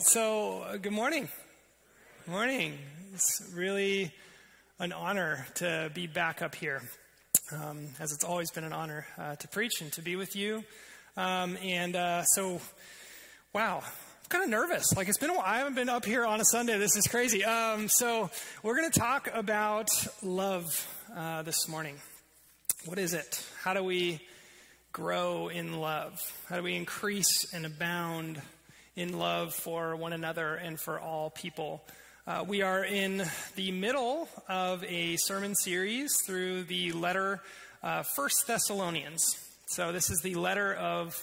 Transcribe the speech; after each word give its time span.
so 0.00 0.62
uh, 0.62 0.76
good 0.76 0.92
morning. 0.92 1.28
Good 2.24 2.30
morning. 2.30 2.78
It's 3.14 3.50
really 3.54 4.12
an 4.78 4.92
honor 4.92 5.46
to 5.56 5.90
be 5.92 6.06
back 6.06 6.40
up 6.40 6.54
here, 6.54 6.82
um, 7.52 7.88
as 7.98 8.12
it's 8.12 8.22
always 8.22 8.50
been 8.50 8.64
an 8.64 8.72
honor 8.72 9.06
uh, 9.18 9.34
to 9.36 9.48
preach 9.48 9.80
and 9.80 9.92
to 9.94 10.02
be 10.02 10.14
with 10.14 10.36
you. 10.36 10.62
Um, 11.16 11.58
and 11.62 11.96
uh, 11.96 12.22
so, 12.24 12.60
wow, 13.52 13.82
I'm 13.82 14.28
kind 14.28 14.44
of 14.44 14.50
nervous. 14.50 14.96
Like 14.96 15.08
it's 15.08 15.18
been 15.18 15.30
a 15.30 15.34
while. 15.34 15.44
I 15.44 15.58
haven't 15.58 15.74
been 15.74 15.88
up 15.88 16.04
here 16.04 16.24
on 16.24 16.40
a 16.40 16.44
Sunday. 16.44 16.78
This 16.78 16.96
is 16.96 17.06
crazy. 17.08 17.44
Um, 17.44 17.88
so 17.88 18.30
we're 18.62 18.76
going 18.76 18.90
to 18.90 19.00
talk 19.00 19.28
about 19.32 19.88
love 20.22 20.64
uh, 21.16 21.42
this 21.42 21.68
morning. 21.68 21.96
What 22.84 22.98
is 23.00 23.14
it? 23.14 23.44
How 23.62 23.74
do 23.74 23.82
we 23.82 24.20
grow 24.92 25.48
in 25.48 25.80
love? 25.80 26.20
How 26.48 26.56
do 26.56 26.62
we 26.62 26.76
increase 26.76 27.52
and 27.52 27.66
abound? 27.66 28.40
In 28.98 29.16
love 29.16 29.54
for 29.54 29.94
one 29.94 30.12
another 30.12 30.56
and 30.56 30.78
for 30.80 30.98
all 30.98 31.30
people. 31.30 31.84
Uh, 32.26 32.44
we 32.44 32.62
are 32.62 32.84
in 32.84 33.24
the 33.54 33.70
middle 33.70 34.28
of 34.48 34.82
a 34.82 35.14
sermon 35.18 35.54
series 35.54 36.10
through 36.26 36.64
the 36.64 36.90
letter 36.90 37.40
uh, 37.84 38.02
First 38.16 38.48
Thessalonians. 38.48 39.24
So 39.68 39.92
this 39.92 40.10
is 40.10 40.20
the 40.24 40.34
letter 40.34 40.74
of 40.74 41.16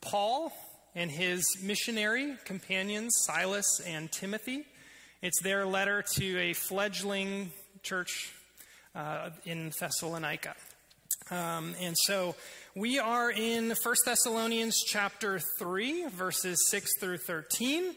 Paul 0.00 0.52
and 0.96 1.08
his 1.08 1.44
missionary 1.62 2.34
companions, 2.44 3.12
Silas 3.24 3.80
and 3.86 4.10
Timothy. 4.10 4.66
It's 5.22 5.40
their 5.40 5.64
letter 5.66 6.02
to 6.16 6.38
a 6.40 6.52
fledgling 6.52 7.52
church 7.84 8.32
uh, 8.96 9.30
in 9.44 9.70
Thessalonica. 9.78 10.56
Um, 11.30 11.76
and 11.80 11.96
so 11.96 12.34
we 12.74 12.98
are 12.98 13.30
in 13.30 13.70
1 13.70 13.76
Thessalonians 14.04 14.82
chapter 14.84 15.40
3, 15.58 16.08
verses 16.08 16.68
6 16.70 16.98
through 16.98 17.18
13. 17.18 17.94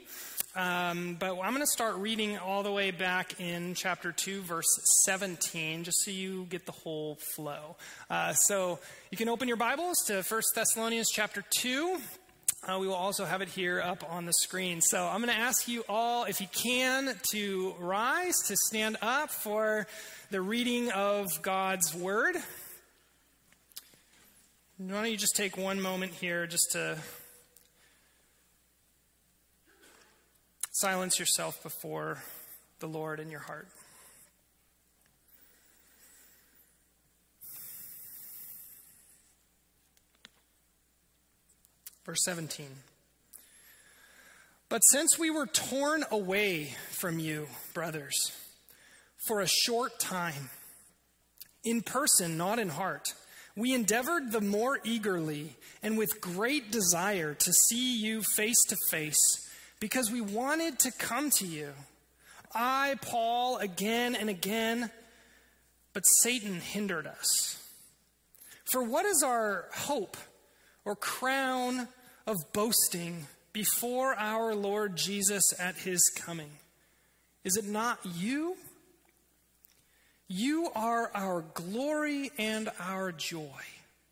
Um, 0.55 1.17
but 1.19 1.31
I'm 1.31 1.51
going 1.51 1.61
to 1.61 1.67
start 1.67 1.95
reading 1.95 2.37
all 2.37 2.61
the 2.61 2.71
way 2.71 2.91
back 2.91 3.39
in 3.39 3.73
chapter 3.73 4.11
2, 4.11 4.41
verse 4.41 4.67
17, 5.05 5.83
just 5.83 6.03
so 6.03 6.11
you 6.11 6.45
get 6.45 6.67
the 6.67 6.71
whole 6.71 7.17
flow. 7.35 7.75
Uh, 8.07 8.33
so 8.33 8.79
you 9.09 9.17
can 9.17 9.29
open 9.29 9.47
your 9.47 9.57
Bibles 9.57 9.97
to 10.07 10.21
1 10.21 10.41
Thessalonians 10.53 11.09
chapter 11.11 11.43
2. 11.49 11.97
Uh, 12.65 12.77
we 12.79 12.87
will 12.87 12.93
also 12.93 13.25
have 13.25 13.41
it 13.41 13.49
here 13.49 13.81
up 13.81 14.05
on 14.09 14.25
the 14.25 14.33
screen. 14.33 14.79
So 14.79 15.03
I'm 15.03 15.21
going 15.21 15.35
to 15.35 15.41
ask 15.41 15.67
you 15.67 15.83
all, 15.89 16.25
if 16.25 16.39
you 16.39 16.47
can, 16.53 17.15
to 17.31 17.73
rise, 17.79 18.35
to 18.47 18.55
stand 18.55 18.97
up 19.01 19.31
for 19.31 19.87
the 20.29 20.39
reading 20.39 20.91
of 20.91 21.41
God's 21.41 21.95
Word. 21.95 22.35
Why 24.77 24.87
don't 24.87 25.11
you 25.11 25.17
just 25.17 25.35
take 25.35 25.55
one 25.55 25.79
moment 25.79 26.13
here 26.13 26.47
just 26.47 26.71
to 26.71 26.97
silence 30.71 31.19
yourself 31.19 31.61
before 31.61 32.23
the 32.79 32.87
Lord 32.87 33.19
in 33.19 33.29
your 33.29 33.41
heart? 33.41 33.67
Verse 42.03 42.23
17. 42.25 42.65
But 44.69 44.79
since 44.79 45.19
we 45.19 45.29
were 45.29 45.45
torn 45.45 46.03
away 46.09 46.75
from 46.89 47.19
you, 47.19 47.47
brothers, 47.75 48.31
for 49.27 49.39
a 49.39 49.47
short 49.47 49.99
time, 49.99 50.49
in 51.63 51.83
person, 51.83 52.37
not 52.37 52.57
in 52.57 52.69
heart, 52.69 53.13
we 53.55 53.73
endeavored 53.73 54.31
the 54.31 54.41
more 54.41 54.79
eagerly 54.83 55.55
and 55.81 55.97
with 55.97 56.21
great 56.21 56.71
desire 56.71 57.33
to 57.35 57.53
see 57.53 57.97
you 57.99 58.23
face 58.23 58.63
to 58.69 58.75
face 58.89 59.19
because 59.79 60.09
we 60.09 60.21
wanted 60.21 60.79
to 60.79 60.91
come 60.91 61.29
to 61.29 61.45
you. 61.45 61.73
I, 62.55 62.95
Paul, 63.01 63.57
again 63.57 64.15
and 64.15 64.29
again, 64.29 64.89
but 65.93 66.03
Satan 66.21 66.59
hindered 66.59 67.05
us. 67.05 67.59
For 68.65 68.81
what 68.83 69.05
is 69.05 69.23
our 69.23 69.65
hope 69.73 70.17
or 70.85 70.95
crown 70.95 71.87
of 72.25 72.37
boasting 72.53 73.27
before 73.51 74.15
our 74.15 74.55
Lord 74.55 74.95
Jesus 74.95 75.43
at 75.59 75.75
his 75.75 76.11
coming? 76.15 76.49
Is 77.43 77.55
it 77.57 77.65
not 77.65 77.99
you? 78.15 78.55
You 80.35 80.71
are 80.73 81.11
our 81.13 81.45
glory 81.53 82.31
and 82.39 82.71
our 82.79 83.11
joy. 83.11 83.61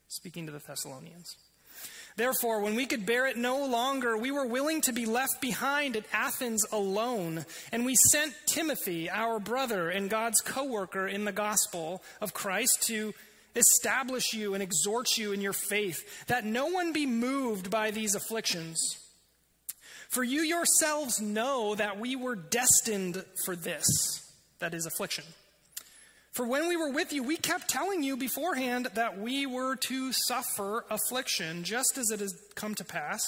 Speaking 0.06 0.46
to 0.46 0.52
the 0.52 0.60
Thessalonians. 0.60 1.36
Therefore, 2.14 2.60
when 2.60 2.76
we 2.76 2.86
could 2.86 3.04
bear 3.04 3.26
it 3.26 3.36
no 3.36 3.66
longer, 3.66 4.16
we 4.16 4.30
were 4.30 4.46
willing 4.46 4.82
to 4.82 4.92
be 4.92 5.04
left 5.04 5.40
behind 5.40 5.96
at 5.96 6.04
Athens 6.12 6.64
alone, 6.70 7.44
and 7.72 7.84
we 7.84 7.96
sent 8.12 8.34
Timothy, 8.46 9.10
our 9.10 9.40
brother 9.40 9.90
and 9.90 10.08
God's 10.08 10.40
co 10.40 10.62
worker 10.62 11.08
in 11.08 11.24
the 11.24 11.32
gospel 11.32 12.04
of 12.20 12.32
Christ, 12.32 12.84
to 12.86 13.14
establish 13.56 14.32
you 14.32 14.54
and 14.54 14.62
exhort 14.62 15.18
you 15.18 15.32
in 15.32 15.40
your 15.40 15.52
faith, 15.52 16.24
that 16.28 16.44
no 16.44 16.66
one 16.66 16.92
be 16.92 17.04
moved 17.04 17.68
by 17.68 17.90
these 17.90 18.14
afflictions. 18.14 18.78
For 20.08 20.22
you 20.22 20.42
yourselves 20.42 21.20
know 21.20 21.74
that 21.74 21.98
we 21.98 22.14
were 22.14 22.36
destined 22.36 23.24
for 23.44 23.56
this, 23.56 23.84
that 24.60 24.72
is, 24.72 24.86
affliction. 24.86 25.24
For 26.32 26.46
when 26.46 26.66
we 26.66 26.76
were 26.76 26.90
with 26.90 27.12
you, 27.12 27.22
we 27.22 27.36
kept 27.36 27.68
telling 27.68 28.02
you 28.02 28.16
beforehand 28.16 28.88
that 28.94 29.18
we 29.18 29.44
were 29.44 29.76
to 29.76 30.12
suffer 30.12 30.86
affliction, 30.90 31.62
just 31.62 31.98
as 31.98 32.10
it 32.10 32.20
has 32.20 32.34
come 32.54 32.74
to 32.76 32.84
pass, 32.84 33.20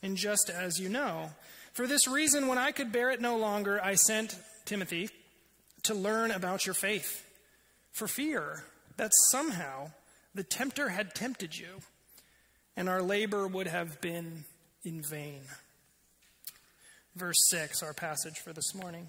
and 0.00 0.16
just 0.16 0.48
as 0.48 0.78
you 0.78 0.88
know. 0.88 1.30
For 1.72 1.88
this 1.88 2.06
reason, 2.06 2.46
when 2.46 2.56
I 2.56 2.70
could 2.70 2.92
bear 2.92 3.10
it 3.10 3.20
no 3.20 3.36
longer, 3.36 3.82
I 3.82 3.96
sent 3.96 4.38
Timothy 4.64 5.10
to 5.82 5.94
learn 5.94 6.30
about 6.30 6.66
your 6.66 6.74
faith, 6.74 7.24
for 7.92 8.06
fear 8.06 8.62
that 8.96 9.10
somehow 9.30 9.90
the 10.32 10.44
tempter 10.44 10.90
had 10.90 11.16
tempted 11.16 11.58
you, 11.58 11.80
and 12.76 12.88
our 12.88 13.02
labor 13.02 13.48
would 13.48 13.66
have 13.66 14.00
been 14.00 14.44
in 14.84 15.02
vain. 15.02 15.40
Verse 17.16 17.48
6, 17.48 17.82
our 17.82 17.92
passage 17.92 18.38
for 18.38 18.52
this 18.52 18.72
morning. 18.72 19.08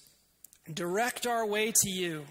direct 0.71 1.25
our 1.25 1.45
way 1.45 1.71
to 1.71 1.89
you. 1.89 2.25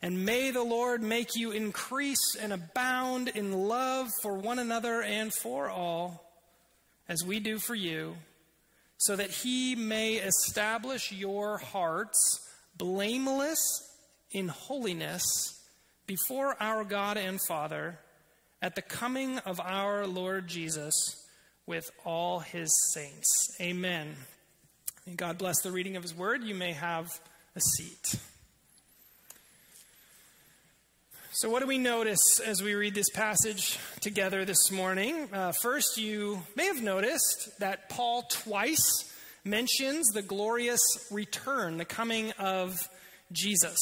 And 0.00 0.24
may 0.24 0.50
the 0.50 0.64
Lord 0.64 1.02
make 1.02 1.36
you 1.36 1.52
increase 1.52 2.34
and 2.40 2.52
abound 2.52 3.28
in 3.28 3.52
love 3.52 4.08
for 4.20 4.34
one 4.34 4.58
another 4.58 5.00
and 5.00 5.32
for 5.32 5.70
all, 5.70 6.32
as 7.08 7.24
we 7.24 7.38
do 7.38 7.58
for 7.58 7.76
you, 7.76 8.16
so 8.96 9.14
that 9.14 9.30
he 9.30 9.76
may 9.76 10.14
establish 10.14 11.12
your 11.12 11.58
hearts 11.58 12.40
blameless 12.76 13.60
in 14.32 14.48
holiness 14.48 15.60
before 16.06 16.56
our 16.60 16.84
God 16.84 17.16
and 17.16 17.38
Father 17.46 17.98
at 18.60 18.74
the 18.74 18.82
coming 18.82 19.38
of 19.38 19.60
our 19.60 20.06
Lord 20.06 20.48
Jesus 20.48 20.92
with 21.66 21.90
all 22.04 22.40
his 22.40 22.70
saints. 22.92 23.56
Amen. 23.60 24.16
May 25.06 25.14
God 25.14 25.38
bless 25.38 25.60
the 25.62 25.72
reading 25.72 25.96
of 25.96 26.02
his 26.02 26.14
word. 26.14 26.44
You 26.44 26.54
may 26.54 26.72
have 26.72 27.20
a 27.54 27.60
seat. 27.60 28.14
So, 31.32 31.50
what 31.50 31.60
do 31.60 31.66
we 31.66 31.78
notice 31.78 32.40
as 32.40 32.62
we 32.62 32.74
read 32.74 32.94
this 32.94 33.10
passage 33.10 33.78
together 34.00 34.44
this 34.44 34.70
morning? 34.70 35.28
Uh, 35.32 35.52
first, 35.52 35.98
you 35.98 36.42
may 36.56 36.66
have 36.66 36.82
noticed 36.82 37.58
that 37.58 37.88
Paul 37.88 38.22
twice 38.30 39.10
mentions 39.44 40.08
the 40.08 40.22
glorious 40.22 40.80
return, 41.10 41.78
the 41.78 41.84
coming 41.84 42.32
of 42.38 42.88
Jesus 43.32 43.78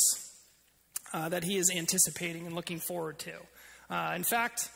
uh, 1.12 1.28
that 1.28 1.44
he 1.44 1.56
is 1.56 1.70
anticipating 1.70 2.46
and 2.46 2.54
looking 2.54 2.78
forward 2.78 3.18
to. 3.20 3.32
Uh, 3.88 4.14
in 4.16 4.24
fact, 4.24 4.70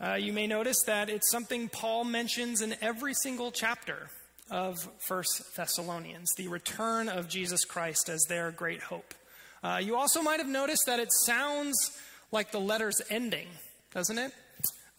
uh, 0.00 0.14
you 0.14 0.32
may 0.32 0.46
notice 0.46 0.82
that 0.86 1.08
it's 1.08 1.30
something 1.30 1.68
Paul 1.68 2.04
mentions 2.04 2.60
in 2.60 2.74
every 2.82 3.14
single 3.14 3.50
chapter 3.50 4.08
of 4.50 4.76
First 4.98 5.56
Thessalonians 5.56 6.32
the 6.36 6.48
return 6.48 7.08
of 7.08 7.28
Jesus 7.28 7.64
Christ 7.64 8.08
as 8.08 8.24
their 8.28 8.50
great 8.50 8.82
hope. 8.82 9.14
Uh, 9.62 9.80
you 9.82 9.96
also 9.96 10.22
might 10.22 10.38
have 10.38 10.48
noticed 10.48 10.84
that 10.86 11.00
it 11.00 11.12
sounds 11.24 11.76
like 12.30 12.52
the 12.52 12.60
letter's 12.60 13.00
ending, 13.10 13.48
doesn't 13.92 14.18
it? 14.18 14.32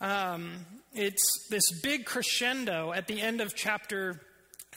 Um, 0.01 0.65
it's 0.93 1.47
this 1.49 1.63
big 1.81 2.05
crescendo 2.05 2.91
at 2.91 3.07
the 3.07 3.21
end 3.21 3.41
of 3.41 3.55
chapter 3.55 4.21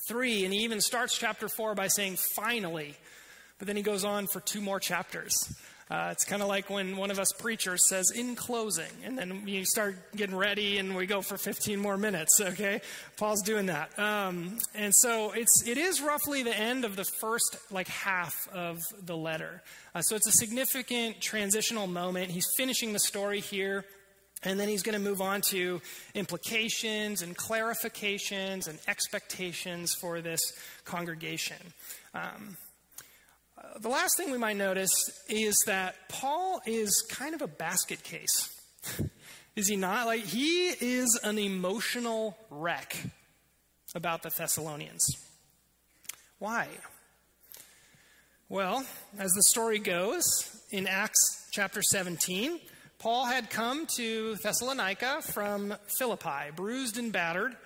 3, 0.09 0.45
and 0.45 0.55
he 0.55 0.61
even 0.61 0.81
starts 0.81 1.17
chapter 1.17 1.49
4 1.49 1.75
by 1.75 1.89
saying, 1.89 2.17
finally. 2.35 2.95
But 3.59 3.67
then 3.67 3.77
he 3.77 3.83
goes 3.83 4.05
on 4.05 4.27
for 4.27 4.41
two 4.41 4.61
more 4.61 4.81
chapters. 4.81 5.35
Uh, 5.91 6.11
it's 6.13 6.25
kind 6.25 6.41
of 6.41 6.47
like 6.47 6.71
when 6.71 6.97
one 6.97 7.11
of 7.11 7.19
us 7.19 7.33
preachers 7.33 7.89
says, 7.89 8.13
in 8.13 8.37
closing, 8.37 8.93
and 9.05 9.19
then 9.19 9.43
you 9.47 9.65
start 9.65 9.97
getting 10.15 10.37
ready 10.37 10.79
and 10.79 10.95
we 10.95 11.05
go 11.05 11.21
for 11.21 11.37
15 11.37 11.81
more 11.81 11.97
minutes, 11.97 12.41
okay? 12.41 12.81
Paul's 13.17 13.43
doing 13.43 13.67
that. 13.67 13.99
Um, 13.99 14.59
and 14.77 14.95
so 14.95 15.33
it's, 15.33 15.67
it 15.67 15.79
is 15.79 16.01
roughly 16.01 16.45
the 16.45 16.57
end 16.57 16.85
of 16.85 16.95
the 16.95 17.05
first, 17.05 17.57
like, 17.73 17.89
half 17.89 18.49
of 18.53 18.79
the 19.05 19.17
letter. 19.17 19.63
Uh, 19.93 20.01
so 20.03 20.15
it's 20.15 20.29
a 20.29 20.33
significant 20.33 21.21
transitional 21.21 21.89
moment. 21.89 22.31
He's 22.31 22.47
finishing 22.57 22.93
the 22.93 23.01
story 23.01 23.41
here. 23.41 23.85
And 24.43 24.59
then 24.59 24.69
he's 24.69 24.83
going 24.83 24.95
to 24.95 25.01
move 25.01 25.21
on 25.21 25.43
to 25.51 25.83
implications 26.15 27.21
and 27.21 27.37
clarifications 27.37 28.69
and 28.69 28.79
expectations 28.89 29.95
for 30.01 30.23
this 30.23 30.41
congregation. 30.87 31.59
Um, 32.15 32.57
the 33.81 33.89
last 33.89 34.17
thing 34.17 34.31
we 34.31 34.39
might 34.39 34.57
notice 34.57 34.93
is 35.29 35.55
that 35.67 35.95
Paul 36.09 36.61
is 36.67 37.05
kind 37.11 37.35
of 37.35 37.43
a 37.43 37.47
basket 37.47 38.03
case. 38.03 38.51
is 39.57 39.69
he 39.69 39.77
not? 39.77 40.07
Like, 40.07 40.25
he 40.25 40.69
is 40.69 41.19
an 41.23 41.39
emotional 41.39 42.37
wreck 42.51 42.97
about 43.95 44.23
the 44.23 44.31
Thessalonians. 44.31 45.05
Why? 46.39 46.69
Well, 48.49 48.85
as 49.19 49.31
the 49.33 49.43
story 49.45 49.79
goes, 49.79 50.25
in 50.71 50.87
Acts 50.87 51.49
chapter 51.53 51.83
17, 51.83 52.61
Paul 52.99 53.27
had 53.27 53.49
come 53.49 53.87
to 53.97 54.37
Thessalonica 54.37 55.23
from 55.23 55.75
Philippi, 55.99 56.51
bruised 56.55 56.99
and 56.99 57.13
battered, 57.13 57.57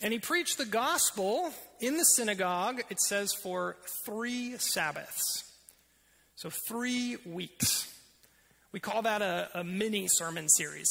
and 0.00 0.12
he 0.12 0.18
preached 0.18 0.58
the 0.58 0.64
gospel 0.64 1.52
in 1.80 1.96
the 1.96 2.04
synagogue, 2.04 2.82
it 2.90 3.00
says, 3.00 3.32
for 3.42 3.76
three 4.04 4.56
Sabbaths. 4.58 5.44
So, 6.36 6.50
three 6.68 7.16
weeks. 7.24 7.90
We 8.74 8.80
call 8.80 9.02
that 9.02 9.22
a, 9.22 9.48
a 9.54 9.62
mini 9.62 10.08
sermon 10.08 10.48
series 10.48 10.88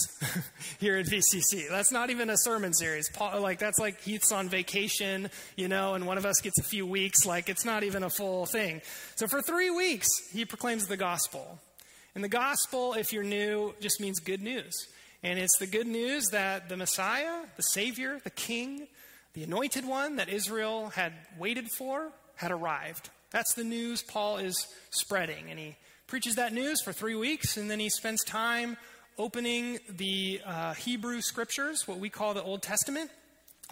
here 0.80 0.96
at 0.96 1.06
VCC. 1.06 1.68
That's 1.70 1.92
not 1.92 2.10
even 2.10 2.30
a 2.30 2.38
sermon 2.38 2.74
series. 2.74 3.10
Paul, 3.10 3.42
like 3.42 3.60
that's 3.60 3.78
like 3.78 4.00
Heath's 4.00 4.32
on 4.32 4.48
vacation, 4.48 5.30
you 5.58 5.68
know, 5.68 5.94
and 5.94 6.08
one 6.08 6.18
of 6.18 6.26
us 6.26 6.40
gets 6.40 6.58
a 6.60 6.64
few 6.64 6.88
weeks. 6.88 7.26
Like 7.26 7.50
it's 7.50 7.66
not 7.66 7.84
even 7.84 8.04
a 8.04 8.10
full 8.10 8.46
thing. 8.46 8.82
So 9.16 9.28
for 9.28 9.42
three 9.42 9.70
weeks, 9.70 10.08
he 10.32 10.46
proclaims 10.46 10.88
the 10.88 10.96
gospel. 10.96 11.60
And 12.16 12.24
the 12.24 12.30
gospel, 12.30 12.94
if 12.94 13.12
you're 13.12 13.22
new, 13.22 13.76
just 13.82 14.00
means 14.00 14.22
good 14.22 14.42
news. 14.42 14.74
And 15.24 15.40
it's 15.40 15.58
the 15.58 15.68
good 15.68 15.88
news 15.88 16.26
that 16.32 16.68
the 16.68 16.76
Messiah, 16.76 17.44
the 17.56 17.64
Savior, 17.64 18.20
the 18.24 18.30
King, 18.30 18.88
the 19.34 19.44
anointed 19.44 19.86
one 19.88 20.18
that 20.18 20.28
Israel 20.28 20.90
had 20.90 21.14
waited 21.40 21.70
for 21.78 22.12
had 22.36 22.52
arrived. 22.52 23.10
That's 23.32 23.54
the 23.54 23.64
news 23.64 24.04
Paul 24.04 24.38
is 24.38 24.68
spreading. 24.90 25.50
And 25.50 25.58
he 25.58 25.78
preaches 26.08 26.36
that 26.36 26.54
news 26.54 26.82
for 26.82 26.92
three 26.92 27.16
weeks, 27.16 27.56
and 27.56 27.72
then 27.72 27.80
he 27.80 27.90
spends 27.90 28.24
time 28.24 28.78
opening 29.18 29.80
the 29.90 30.42
uh, 30.46 30.74
Hebrew 30.74 31.22
scriptures, 31.22 31.88
what 31.88 32.00
we 32.00 32.10
call 32.10 32.34
the 32.34 32.44
Old 32.44 32.62
Testament, 32.62 33.10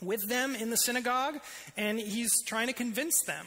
with 0.01 0.27
them 0.30 0.56
in 0.56 0.69
the 0.69 0.77
synagogue. 0.77 1.39
And 1.75 2.00
he's 2.00 2.42
trying 2.44 2.68
to 2.68 2.74
convince 2.74 3.21
them 3.24 3.45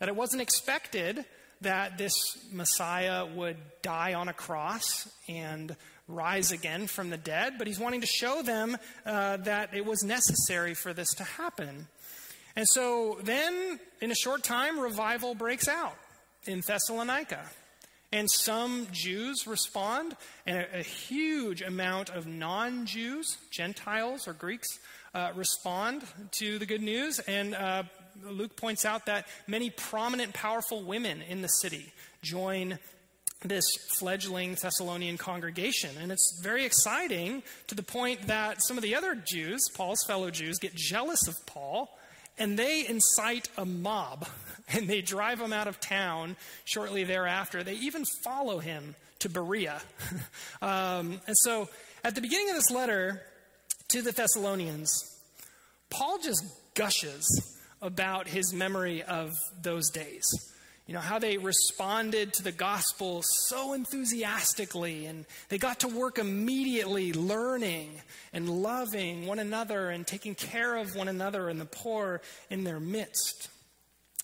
that 0.00 0.08
it 0.08 0.16
wasn't 0.16 0.42
expected 0.42 1.24
that 1.60 1.98
this 1.98 2.14
Messiah 2.52 3.24
would 3.24 3.56
die 3.80 4.14
on 4.14 4.28
a 4.28 4.32
cross 4.34 5.08
and 5.28 5.76
rise 6.06 6.52
again 6.52 6.86
from 6.86 7.10
the 7.10 7.16
dead, 7.16 7.54
but 7.58 7.66
he's 7.66 7.78
wanting 7.78 8.00
to 8.00 8.06
show 8.06 8.42
them 8.42 8.76
uh, 9.06 9.38
that 9.38 9.74
it 9.74 9.86
was 9.86 10.02
necessary 10.02 10.74
for 10.74 10.92
this 10.92 11.14
to 11.14 11.24
happen. 11.24 11.88
And 12.56 12.66
so 12.68 13.18
then, 13.22 13.80
in 14.00 14.10
a 14.10 14.14
short 14.14 14.42
time, 14.44 14.78
revival 14.78 15.34
breaks 15.34 15.66
out 15.66 15.96
in 16.46 16.62
Thessalonica. 16.66 17.42
And 18.12 18.30
some 18.30 18.86
Jews 18.92 19.44
respond, 19.46 20.16
and 20.46 20.58
a, 20.58 20.78
a 20.78 20.82
huge 20.82 21.62
amount 21.62 22.10
of 22.10 22.28
non 22.28 22.86
Jews, 22.86 23.38
Gentiles 23.50 24.28
or 24.28 24.34
Greeks, 24.34 24.68
uh, 25.14 25.32
respond 25.34 26.04
to 26.38 26.58
the 26.58 26.66
good 26.66 26.82
news. 26.82 27.18
And 27.18 27.54
uh, 27.56 27.84
Luke 28.22 28.56
points 28.56 28.84
out 28.84 29.06
that 29.06 29.26
many 29.48 29.70
prominent, 29.70 30.32
powerful 30.32 30.84
women 30.84 31.22
in 31.22 31.42
the 31.42 31.48
city 31.48 31.92
join 32.22 32.78
this 33.44 33.64
fledgling 33.98 34.54
Thessalonian 34.54 35.18
congregation. 35.18 35.90
And 36.00 36.10
it's 36.10 36.40
very 36.42 36.64
exciting 36.64 37.42
to 37.68 37.74
the 37.74 37.82
point 37.82 38.26
that 38.26 38.62
some 38.62 38.78
of 38.78 38.82
the 38.82 38.94
other 38.94 39.14
Jews, 39.14 39.60
Paul's 39.74 40.02
fellow 40.06 40.30
Jews, 40.30 40.58
get 40.58 40.74
jealous 40.74 41.28
of 41.28 41.34
Paul 41.46 41.96
and 42.38 42.58
they 42.58 42.86
incite 42.86 43.48
a 43.56 43.64
mob 43.64 44.26
and 44.68 44.88
they 44.88 45.02
drive 45.02 45.40
him 45.40 45.52
out 45.52 45.68
of 45.68 45.78
town 45.78 46.36
shortly 46.64 47.04
thereafter. 47.04 47.62
They 47.62 47.74
even 47.74 48.04
follow 48.24 48.58
him 48.58 48.96
to 49.20 49.28
Berea. 49.28 49.80
um, 50.62 51.20
and 51.26 51.36
so 51.42 51.68
at 52.02 52.14
the 52.14 52.20
beginning 52.20 52.50
of 52.50 52.56
this 52.56 52.70
letter 52.70 53.22
to 53.88 54.02
the 54.02 54.12
Thessalonians, 54.12 54.90
Paul 55.90 56.18
just 56.18 56.42
gushes 56.74 57.24
about 57.80 58.26
his 58.26 58.52
memory 58.52 59.02
of 59.02 59.30
those 59.62 59.90
days 59.90 60.24
you 60.86 60.92
know, 60.92 61.00
how 61.00 61.18
they 61.18 61.38
responded 61.38 62.34
to 62.34 62.42
the 62.42 62.52
gospel 62.52 63.22
so 63.46 63.72
enthusiastically, 63.72 65.06
and 65.06 65.24
they 65.48 65.56
got 65.56 65.80
to 65.80 65.88
work 65.88 66.18
immediately 66.18 67.12
learning 67.12 68.02
and 68.34 68.48
loving 68.48 69.26
one 69.26 69.38
another 69.38 69.88
and 69.88 70.06
taking 70.06 70.34
care 70.34 70.76
of 70.76 70.94
one 70.94 71.08
another 71.08 71.48
and 71.48 71.58
the 71.58 71.64
poor 71.64 72.20
in 72.50 72.64
their 72.64 72.80
midst. 72.80 73.48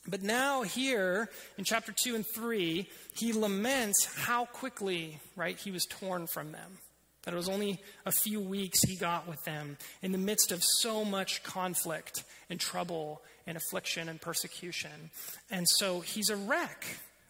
But 0.07 0.23
now, 0.23 0.63
here 0.63 1.31
in 1.57 1.65
chapter 1.65 1.93
2 1.93 2.15
and 2.15 2.27
3, 2.27 2.87
he 3.15 3.33
laments 3.33 4.05
how 4.05 4.45
quickly, 4.45 5.19
right, 5.37 5.59
he 5.59 5.71
was 5.71 5.87
torn 5.87 6.27
from 6.27 6.53
them. 6.53 6.79
That 7.23 7.35
it 7.35 7.37
was 7.37 7.51
only 7.51 7.81
a 8.07 8.13
few 8.13 8.41
weeks 8.41 8.83
he 8.83 8.97
got 8.97 9.29
with 9.29 9.43
them 9.45 9.77
in 10.03 10.13
the 10.13 10.19
midst 10.19 10.53
of 10.53 10.65
so 10.65 11.05
much 11.05 11.43
conflict 11.43 12.25
and 12.49 12.59
trouble 12.59 13.21
and 13.51 13.57
affliction 13.57 14.09
and 14.09 14.21
persecution. 14.21 15.11
And 15.51 15.69
so 15.69 16.01
he's 16.01 16.31
a 16.31 16.37
wreck 16.37 16.87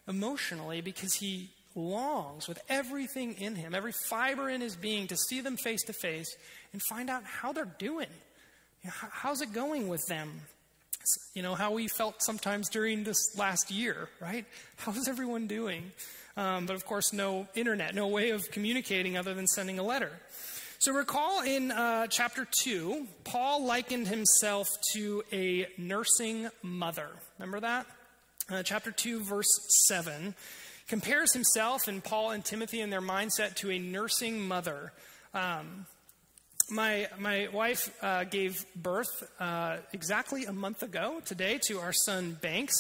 emotionally 0.07 0.83
because 0.83 1.15
he 1.15 1.49
longs 1.75 2.47
with 2.47 2.61
everything 2.69 3.33
in 3.35 3.57
him, 3.57 3.75
every 3.75 3.93
fiber 4.11 4.51
in 4.51 4.61
his 4.61 4.77
being, 4.77 5.07
to 5.07 5.17
see 5.17 5.41
them 5.41 5.57
face 5.57 5.83
to 5.85 5.95
face 5.95 6.37
and 6.75 6.83
find 6.83 7.09
out 7.09 7.25
how 7.25 7.53
they're 7.53 7.75
doing. 7.79 8.09
You 8.83 8.89
know, 8.89 9.09
how's 9.11 9.41
it 9.41 9.55
going 9.55 9.89
with 9.89 10.05
them? 10.09 10.43
You 11.35 11.43
know, 11.43 11.55
how 11.55 11.73
we 11.73 11.89
felt 11.89 12.23
sometimes 12.23 12.69
during 12.69 13.03
this 13.05 13.35
last 13.39 13.71
year, 13.71 14.11
right? 14.21 14.45
How's 14.77 15.09
everyone 15.09 15.47
doing? 15.47 15.93
Um, 16.37 16.67
but 16.67 16.77
of 16.77 16.85
course, 16.85 17.15
no 17.15 17.49
internet, 17.55 17.95
no 17.95 18.07
way 18.07 18.31
of 18.31 18.51
communicating 18.51 19.17
other 19.17 19.33
than 19.33 19.47
sending 19.47 19.79
a 19.79 19.83
letter. 19.83 20.13
So 20.81 20.95
recall 20.95 21.43
in 21.43 21.73
uh, 21.73 22.07
chapter 22.07 22.49
2, 22.51 23.07
Paul 23.25 23.67
likened 23.67 24.09
himself 24.09 24.67
to 24.95 25.23
a 25.31 25.67
nursing 25.77 26.49
mother. 26.63 27.11
Remember 27.39 27.61
that? 27.61 27.87
Uh, 28.51 28.63
chapter 28.63 28.91
2, 28.91 29.23
verse 29.23 29.69
7 29.89 30.35
compares 30.89 31.35
himself 31.35 31.87
and 31.87 32.03
Paul 32.03 32.31
and 32.31 32.43
Timothy 32.43 32.81
and 32.81 32.91
their 32.91 33.03
mindset 33.03 33.57
to 33.57 33.71
a 33.71 33.79
nursing 33.79 34.41
mother. 34.49 34.95
Um, 35.35 35.85
my, 36.71 37.09
my 37.19 37.49
wife 37.53 37.95
uh, 38.01 38.25
gave 38.25 38.65
birth 38.75 39.23
uh, 39.39 39.77
exactly 39.93 40.47
a 40.47 40.53
month 40.55 40.83
ago 40.83 41.21
today 41.27 41.61
to 41.67 41.79
our 41.81 41.93
son 41.93 42.39
Banks. 42.41 42.75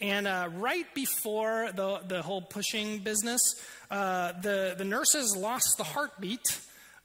And 0.00 0.26
uh, 0.26 0.48
right 0.52 0.92
before 0.96 1.70
the, 1.72 2.00
the 2.08 2.22
whole 2.22 2.42
pushing 2.42 2.98
business, 2.98 3.40
uh, 3.88 4.32
the, 4.32 4.74
the 4.76 4.84
nurses 4.84 5.36
lost 5.36 5.76
the 5.78 5.84
heartbeat 5.84 6.58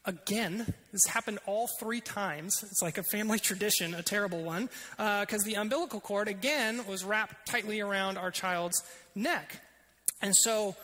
again. 0.05 0.73
This 0.91 1.05
happened 1.05 1.39
all 1.45 1.69
three 1.79 2.01
times. 2.01 2.63
It's 2.63 2.81
like 2.81 2.97
a 2.97 3.03
family 3.03 3.39
tradition, 3.49 3.93
a 3.93 4.03
terrible 4.03 4.43
one, 4.43 4.69
because 4.97 5.43
uh, 5.43 5.45
the 5.45 5.55
umbilical 5.55 5.99
cord, 5.99 6.27
again, 6.27 6.85
was 6.87 7.03
wrapped 7.03 7.47
tightly 7.47 7.81
around 7.81 8.17
our 8.17 8.31
child's 8.31 8.83
neck. 9.15 9.61
And 10.21 10.35
so, 10.35 10.75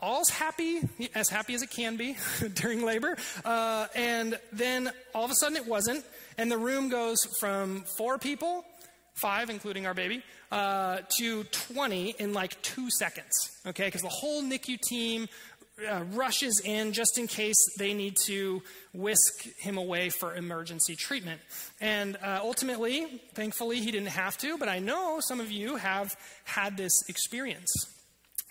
all's 0.00 0.30
happy, 0.30 0.80
as 1.14 1.28
happy 1.28 1.54
as 1.54 1.62
it 1.62 1.70
can 1.70 1.96
be 1.96 2.16
during 2.54 2.82
labor. 2.84 3.16
Uh, 3.44 3.86
and 3.94 4.38
then 4.52 4.90
all 5.14 5.24
of 5.24 5.30
a 5.30 5.34
sudden 5.34 5.56
it 5.56 5.66
wasn't. 5.66 6.04
And 6.36 6.50
the 6.50 6.58
room 6.58 6.88
goes 6.88 7.26
from 7.40 7.84
four 7.96 8.18
people 8.18 8.64
five, 9.18 9.50
including 9.50 9.86
our 9.86 9.94
baby, 9.94 10.22
uh, 10.50 10.98
to 11.18 11.44
20 11.44 12.14
in 12.18 12.32
like 12.32 12.60
two 12.62 12.88
seconds, 12.90 13.50
okay? 13.66 13.86
Because 13.86 14.02
the 14.02 14.08
whole 14.08 14.42
NICU 14.42 14.80
team 14.80 15.28
uh, 15.86 16.04
rushes 16.12 16.60
in 16.64 16.92
just 16.92 17.18
in 17.18 17.26
case 17.26 17.56
they 17.78 17.94
need 17.94 18.16
to 18.26 18.62
whisk 18.92 19.44
him 19.58 19.78
away 19.78 20.08
for 20.08 20.34
emergency 20.34 20.96
treatment. 20.96 21.40
And 21.80 22.16
uh, 22.16 22.40
ultimately, 22.42 23.22
thankfully, 23.34 23.80
he 23.80 23.90
didn't 23.90 24.08
have 24.08 24.36
to, 24.38 24.58
but 24.58 24.68
I 24.68 24.78
know 24.78 25.20
some 25.20 25.40
of 25.40 25.50
you 25.50 25.76
have 25.76 26.16
had 26.44 26.76
this 26.76 26.92
experience 27.08 27.72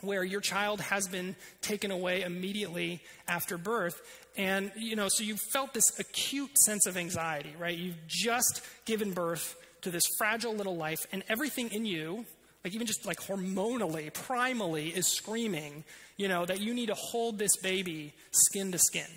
where 0.02 0.24
your 0.24 0.42
child 0.42 0.80
has 0.80 1.08
been 1.08 1.36
taken 1.62 1.92
away 1.92 2.22
immediately 2.22 3.02
after 3.28 3.58
birth. 3.58 4.00
And, 4.38 4.72
you 4.78 4.96
know, 4.96 5.08
so 5.10 5.24
you 5.24 5.36
felt 5.52 5.74
this 5.74 6.00
acute 6.00 6.56
sense 6.60 6.86
of 6.86 6.98
anxiety, 6.98 7.54
right? 7.58 7.76
You've 7.76 8.08
just 8.08 8.62
given 8.86 9.12
birth 9.14 9.56
to 9.82 9.90
this 9.90 10.06
fragile 10.18 10.56
little 10.56 10.76
life, 10.76 11.06
and 11.12 11.24
everything 11.30 11.70
in 11.72 11.86
you, 11.86 12.26
like 12.64 12.74
even 12.74 12.88
just 12.88 13.06
like 13.06 13.20
hormonally, 13.20 14.12
primally, 14.12 14.96
is 14.96 15.08
screaming, 15.08 15.84
you 16.18 16.28
know, 16.28 16.46
that 16.46 16.60
you 16.60 16.74
need 16.74 16.88
to 16.88 16.96
hold 16.96 17.40
this 17.40 17.56
baby 17.58 18.14
skin 18.32 18.72
to 18.72 18.78
skin, 18.78 19.08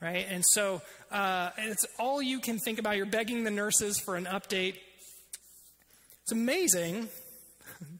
right? 0.00 0.26
And 0.28 0.44
so 0.46 0.82
uh, 1.10 1.50
it's 1.58 1.86
all 1.98 2.22
you 2.22 2.40
can 2.40 2.58
think 2.58 2.78
about. 2.78 2.96
You're 2.96 3.06
begging 3.06 3.44
the 3.44 3.50
nurses 3.50 3.98
for 3.98 4.16
an 4.16 4.26
update. 4.26 4.76
It's 6.22 6.32
amazing. 6.32 7.08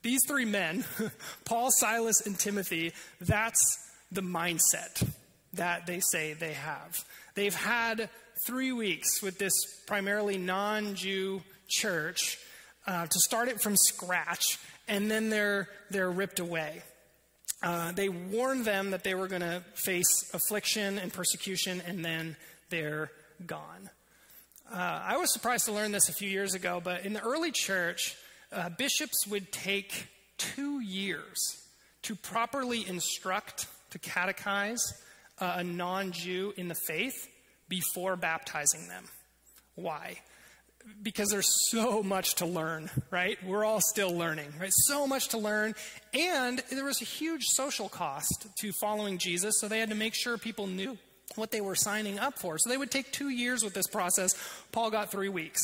These 0.02 0.20
three 0.28 0.44
men, 0.44 0.84
Paul, 1.44 1.70
Silas, 1.70 2.26
and 2.26 2.38
Timothy, 2.38 2.92
that's 3.20 3.62
the 4.12 4.22
mindset 4.22 5.08
that 5.54 5.86
they 5.86 6.00
say 6.00 6.34
they 6.34 6.52
have. 6.52 7.04
They've 7.34 7.54
had 7.54 8.10
three 8.46 8.72
weeks 8.72 9.22
with 9.22 9.38
this 9.38 9.52
primarily 9.86 10.38
non 10.38 10.94
Jew 10.94 11.42
church 11.68 12.38
uh, 12.86 13.06
to 13.06 13.20
start 13.20 13.48
it 13.48 13.60
from 13.60 13.76
scratch, 13.76 14.58
and 14.90 15.10
then 15.10 15.30
they're, 15.30 15.68
they're 15.90 16.10
ripped 16.10 16.40
away. 16.40 16.82
Uh, 17.62 17.92
they 17.92 18.08
warn 18.08 18.64
them 18.64 18.90
that 18.90 19.04
they 19.04 19.14
were 19.14 19.28
going 19.28 19.40
to 19.40 19.62
face 19.74 20.30
affliction 20.34 20.98
and 20.98 21.12
persecution, 21.12 21.80
and 21.86 22.04
then 22.04 22.36
they're 22.70 23.10
gone. 23.46 23.88
Uh, 24.70 25.00
I 25.02 25.16
was 25.16 25.32
surprised 25.32 25.66
to 25.66 25.72
learn 25.72 25.92
this 25.92 26.08
a 26.08 26.12
few 26.12 26.28
years 26.28 26.54
ago, 26.54 26.80
but 26.82 27.06
in 27.06 27.12
the 27.12 27.20
early 27.20 27.52
church, 27.52 28.16
uh, 28.52 28.68
bishops 28.70 29.26
would 29.28 29.52
take 29.52 30.08
two 30.38 30.80
years 30.80 31.38
to 32.02 32.16
properly 32.16 32.86
instruct, 32.86 33.66
to 33.90 33.98
catechize 33.98 34.80
uh, 35.38 35.54
a 35.56 35.64
non 35.64 36.12
Jew 36.12 36.52
in 36.56 36.68
the 36.68 36.74
faith 36.74 37.28
before 37.68 38.16
baptizing 38.16 38.88
them. 38.88 39.04
Why? 39.76 40.16
Because 41.02 41.28
there's 41.28 41.70
so 41.70 42.02
much 42.02 42.36
to 42.36 42.46
learn, 42.46 42.90
right? 43.10 43.38
We're 43.44 43.64
all 43.64 43.80
still 43.80 44.12
learning, 44.16 44.52
right? 44.60 44.72
So 44.86 45.06
much 45.06 45.28
to 45.28 45.38
learn. 45.38 45.74
And 46.14 46.62
there 46.70 46.84
was 46.84 47.00
a 47.00 47.06
huge 47.06 47.44
social 47.44 47.88
cost 47.88 48.46
to 48.60 48.72
following 48.80 49.18
Jesus, 49.18 49.54
so 49.58 49.68
they 49.68 49.78
had 49.78 49.90
to 49.90 49.94
make 49.94 50.14
sure 50.14 50.36
people 50.38 50.66
knew 50.66 50.98
what 51.36 51.50
they 51.50 51.60
were 51.60 51.74
signing 51.74 52.18
up 52.18 52.38
for. 52.38 52.58
So 52.58 52.68
they 52.68 52.76
would 52.76 52.90
take 52.90 53.12
two 53.12 53.28
years 53.28 53.62
with 53.62 53.74
this 53.74 53.86
process. 53.86 54.34
Paul 54.72 54.90
got 54.90 55.10
three 55.10 55.28
weeks. 55.28 55.60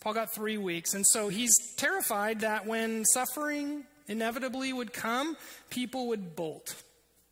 Paul 0.00 0.14
got 0.14 0.32
three 0.32 0.58
weeks. 0.58 0.94
And 0.94 1.06
so 1.06 1.28
he's 1.28 1.56
terrified 1.76 2.40
that 2.40 2.66
when 2.66 3.04
suffering 3.04 3.84
inevitably 4.06 4.72
would 4.72 4.92
come, 4.92 5.36
people 5.70 6.08
would 6.08 6.36
bolt. 6.36 6.82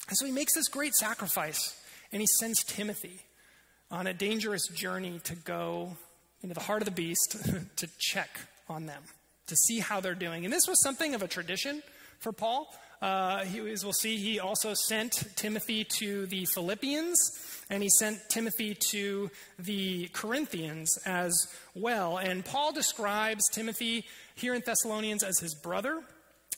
And 0.08 0.16
so 0.16 0.26
he 0.26 0.32
makes 0.32 0.54
this 0.54 0.68
great 0.68 0.94
sacrifice, 0.94 1.80
and 2.12 2.20
he 2.20 2.26
sends 2.38 2.62
Timothy 2.64 3.20
on 3.90 4.06
a 4.06 4.12
dangerous 4.12 4.66
journey 4.68 5.20
to 5.24 5.36
go 5.36 5.96
into 6.44 6.54
the 6.54 6.60
heart 6.60 6.82
of 6.82 6.84
the 6.84 6.92
beast 6.92 7.36
to 7.76 7.88
check 7.98 8.28
on 8.68 8.84
them, 8.84 9.02
to 9.46 9.56
see 9.56 9.80
how 9.80 9.98
they're 10.00 10.14
doing. 10.14 10.44
And 10.44 10.52
this 10.52 10.68
was 10.68 10.80
something 10.82 11.14
of 11.14 11.22
a 11.22 11.26
tradition 11.26 11.82
for 12.20 12.32
Paul. 12.32 12.72
Uh, 13.00 13.44
he, 13.44 13.58
as 13.72 13.82
we'll 13.82 13.94
see, 13.94 14.18
he 14.18 14.38
also 14.38 14.74
sent 14.74 15.24
Timothy 15.36 15.84
to 15.84 16.26
the 16.26 16.44
Philippians, 16.44 17.16
and 17.70 17.82
he 17.82 17.88
sent 17.98 18.28
Timothy 18.28 18.76
to 18.90 19.30
the 19.58 20.08
Corinthians 20.12 20.96
as 21.06 21.34
well. 21.74 22.18
And 22.18 22.44
Paul 22.44 22.72
describes 22.72 23.42
Timothy 23.50 24.04
here 24.34 24.54
in 24.54 24.62
Thessalonians 24.64 25.22
as 25.22 25.38
his 25.38 25.54
brother, 25.54 26.02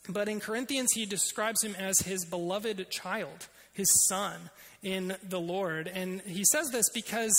but 0.08 0.28
in 0.28 0.40
Corinthians, 0.40 0.92
he 0.92 1.06
describes 1.06 1.62
him 1.62 1.76
as 1.76 2.00
his 2.00 2.24
beloved 2.24 2.90
child, 2.90 3.46
his 3.72 3.88
son 4.08 4.50
in 4.82 5.16
the 5.22 5.40
Lord. 5.40 5.88
And 5.88 6.22
he 6.22 6.44
says 6.44 6.70
this 6.70 6.90
because 6.90 7.32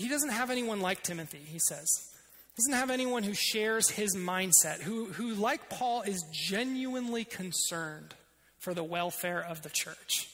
he 0.00 0.08
doesn't 0.08 0.30
have 0.30 0.50
anyone 0.50 0.80
like 0.80 1.02
Timothy, 1.02 1.42
he 1.44 1.58
says. 1.58 2.08
He 2.56 2.62
doesn't 2.62 2.80
have 2.80 2.90
anyone 2.90 3.22
who 3.22 3.34
shares 3.34 3.90
his 3.90 4.16
mindset, 4.16 4.80
who, 4.80 5.06
who, 5.06 5.34
like 5.34 5.68
Paul, 5.68 6.02
is 6.02 6.24
genuinely 6.32 7.24
concerned 7.24 8.14
for 8.58 8.72
the 8.72 8.82
welfare 8.82 9.44
of 9.44 9.62
the 9.62 9.68
church. 9.68 10.30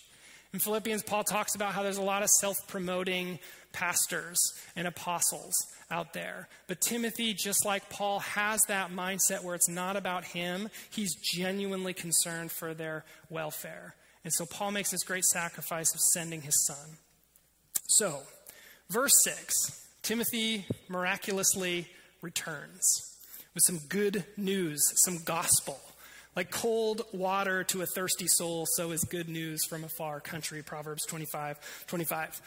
In 0.52 0.60
Philippians, 0.60 1.02
Paul 1.02 1.24
talks 1.24 1.54
about 1.56 1.72
how 1.72 1.82
there's 1.82 1.96
a 1.98 2.02
lot 2.02 2.22
of 2.22 2.28
self 2.40 2.56
promoting 2.68 3.40
pastors 3.72 4.38
and 4.76 4.86
apostles 4.86 5.54
out 5.90 6.12
there. 6.12 6.48
But 6.68 6.80
Timothy, 6.80 7.34
just 7.34 7.66
like 7.66 7.90
Paul, 7.90 8.20
has 8.20 8.60
that 8.68 8.92
mindset 8.92 9.42
where 9.42 9.56
it's 9.56 9.68
not 9.68 9.96
about 9.96 10.24
him. 10.24 10.70
He's 10.90 11.14
genuinely 11.16 11.92
concerned 11.92 12.52
for 12.52 12.72
their 12.72 13.04
welfare. 13.30 13.96
And 14.24 14.32
so 14.32 14.46
Paul 14.46 14.70
makes 14.70 14.92
this 14.92 15.02
great 15.02 15.24
sacrifice 15.24 15.92
of 15.92 16.00
sending 16.00 16.42
his 16.42 16.66
son. 16.66 16.98
So, 17.88 18.22
Verse 18.90 19.12
6 19.24 19.54
Timothy 20.02 20.64
miraculously 20.88 21.88
returns 22.22 22.82
with 23.54 23.64
some 23.64 23.78
good 23.88 24.24
news, 24.36 24.80
some 25.04 25.18
gospel. 25.24 25.80
Like 26.36 26.50
cold 26.50 27.02
water 27.12 27.64
to 27.64 27.80
a 27.80 27.86
thirsty 27.86 28.26
soul, 28.28 28.66
so 28.76 28.90
is 28.90 29.02
good 29.04 29.28
news 29.28 29.64
from 29.64 29.84
a 29.84 29.88
far 29.88 30.20
country. 30.20 30.62
Proverbs 30.62 31.06
25 31.06 31.58
25. 31.86 32.40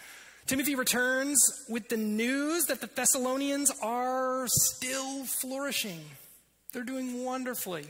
Timothy 0.46 0.76
returns 0.76 1.40
with 1.68 1.90
the 1.90 1.98
news 1.98 2.66
that 2.66 2.82
the 2.82 2.88
Thessalonians 2.88 3.72
are 3.84 4.46
still 4.48 5.26
flourishing. 5.26 6.00
They're 6.72 6.84
doing 6.84 7.24
wonderfully. 7.24 7.86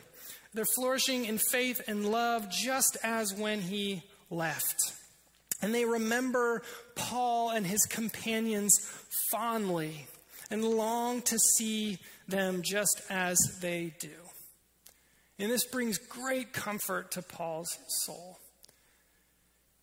They're 0.54 0.66
flourishing 0.66 1.26
in 1.26 1.38
faith 1.38 1.82
and 1.88 2.12
love 2.12 2.50
just 2.50 2.98
as 3.04 3.34
when 3.34 3.62
he 3.62 4.04
left. 4.30 4.94
And 5.62 5.74
they 5.74 5.86
remember 5.86 6.62
Paul 6.96 7.52
and 7.52 7.66
his 7.66 7.86
companions 7.86 8.74
fondly 9.32 10.08
and 10.50 10.64
long 10.64 11.22
to 11.24 11.38
see 11.58 12.00
them 12.28 12.62
just 12.64 13.02
as 13.10 13.38
they 13.62 13.94
do. 14.00 14.10
And 15.38 15.52
this 15.52 15.66
brings 15.66 15.98
great 15.98 16.54
comfort 16.54 17.12
to 17.12 17.22
Paul's 17.22 17.78
soul. 18.06 18.40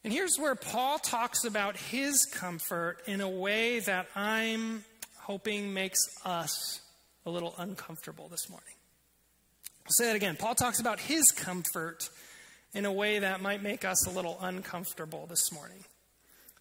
And 0.04 0.12
here's 0.12 0.38
where 0.38 0.54
Paul 0.54 0.98
talks 0.98 1.44
about 1.44 1.76
his 1.76 2.24
comfort 2.26 2.98
in 3.06 3.20
a 3.20 3.28
way 3.28 3.80
that 3.80 4.06
I'm 4.14 4.84
hoping 5.18 5.74
makes 5.74 5.98
us 6.24 6.80
a 7.24 7.30
little 7.30 7.54
uncomfortable 7.58 8.28
this 8.28 8.48
morning. 8.48 8.74
I'll 9.84 9.92
say 9.92 10.06
that 10.06 10.16
again. 10.16 10.36
Paul 10.36 10.54
talks 10.54 10.78
about 10.78 11.00
his 11.00 11.32
comfort 11.32 12.08
in 12.74 12.84
a 12.84 12.92
way 12.92 13.18
that 13.18 13.40
might 13.40 13.62
make 13.62 13.84
us 13.84 14.06
a 14.06 14.10
little 14.10 14.38
uncomfortable 14.40 15.26
this 15.26 15.52
morning. 15.52 15.84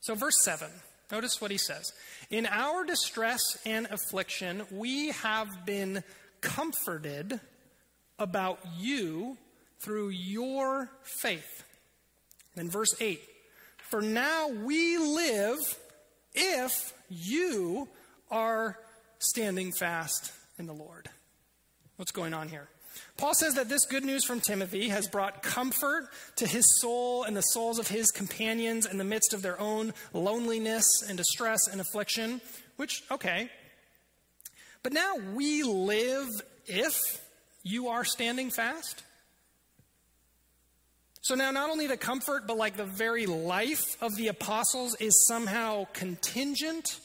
So, 0.01 0.15
verse 0.15 0.43
7, 0.43 0.69
notice 1.11 1.41
what 1.41 1.51
he 1.51 1.57
says. 1.57 1.91
In 2.29 2.45
our 2.45 2.83
distress 2.83 3.41
and 3.65 3.87
affliction, 3.87 4.63
we 4.71 5.09
have 5.09 5.65
been 5.65 6.03
comforted 6.41 7.39
about 8.19 8.59
you 8.77 9.37
through 9.79 10.09
your 10.09 10.89
faith. 11.03 11.63
Then, 12.55 12.69
verse 12.69 12.95
8 12.99 13.19
For 13.89 14.01
now 14.01 14.49
we 14.49 14.97
live 14.97 15.57
if 16.33 16.93
you 17.09 17.87
are 18.31 18.77
standing 19.19 19.71
fast 19.71 20.31
in 20.57 20.65
the 20.65 20.73
Lord. 20.73 21.09
What's 21.97 22.11
going 22.11 22.33
on 22.33 22.49
here? 22.49 22.67
Paul 23.17 23.33
says 23.33 23.55
that 23.55 23.69
this 23.69 23.85
good 23.85 24.03
news 24.03 24.25
from 24.25 24.41
Timothy 24.41 24.89
has 24.89 25.07
brought 25.07 25.41
comfort 25.41 26.09
to 26.37 26.47
his 26.47 26.65
soul 26.81 27.23
and 27.23 27.35
the 27.35 27.41
souls 27.41 27.79
of 27.79 27.87
his 27.87 28.11
companions 28.11 28.85
in 28.85 28.97
the 28.97 29.03
midst 29.03 29.33
of 29.33 29.41
their 29.41 29.59
own 29.59 29.93
loneliness 30.13 30.85
and 31.07 31.17
distress 31.17 31.67
and 31.71 31.79
affliction, 31.79 32.41
which, 32.75 33.03
okay. 33.09 33.49
But 34.83 34.93
now 34.93 35.15
we 35.33 35.63
live 35.63 36.29
if 36.67 36.97
you 37.63 37.87
are 37.87 38.03
standing 38.03 38.49
fast. 38.49 39.03
So 41.21 41.33
now, 41.33 41.49
not 41.49 41.71
only 41.71 41.87
the 41.87 41.97
comfort, 41.97 42.45
but 42.45 42.55
like 42.55 42.77
the 42.77 42.85
very 42.85 43.25
life 43.25 43.97
of 43.99 44.15
the 44.15 44.27
apostles 44.27 44.95
is 44.99 45.25
somehow 45.27 45.87
contingent 45.91 46.99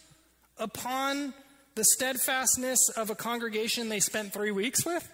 upon 0.58 1.32
the 1.74 1.84
steadfastness 1.84 2.90
of 2.98 3.08
a 3.08 3.14
congregation 3.14 3.88
they 3.88 4.00
spent 4.00 4.34
three 4.34 4.50
weeks 4.50 4.84
with. 4.84 5.10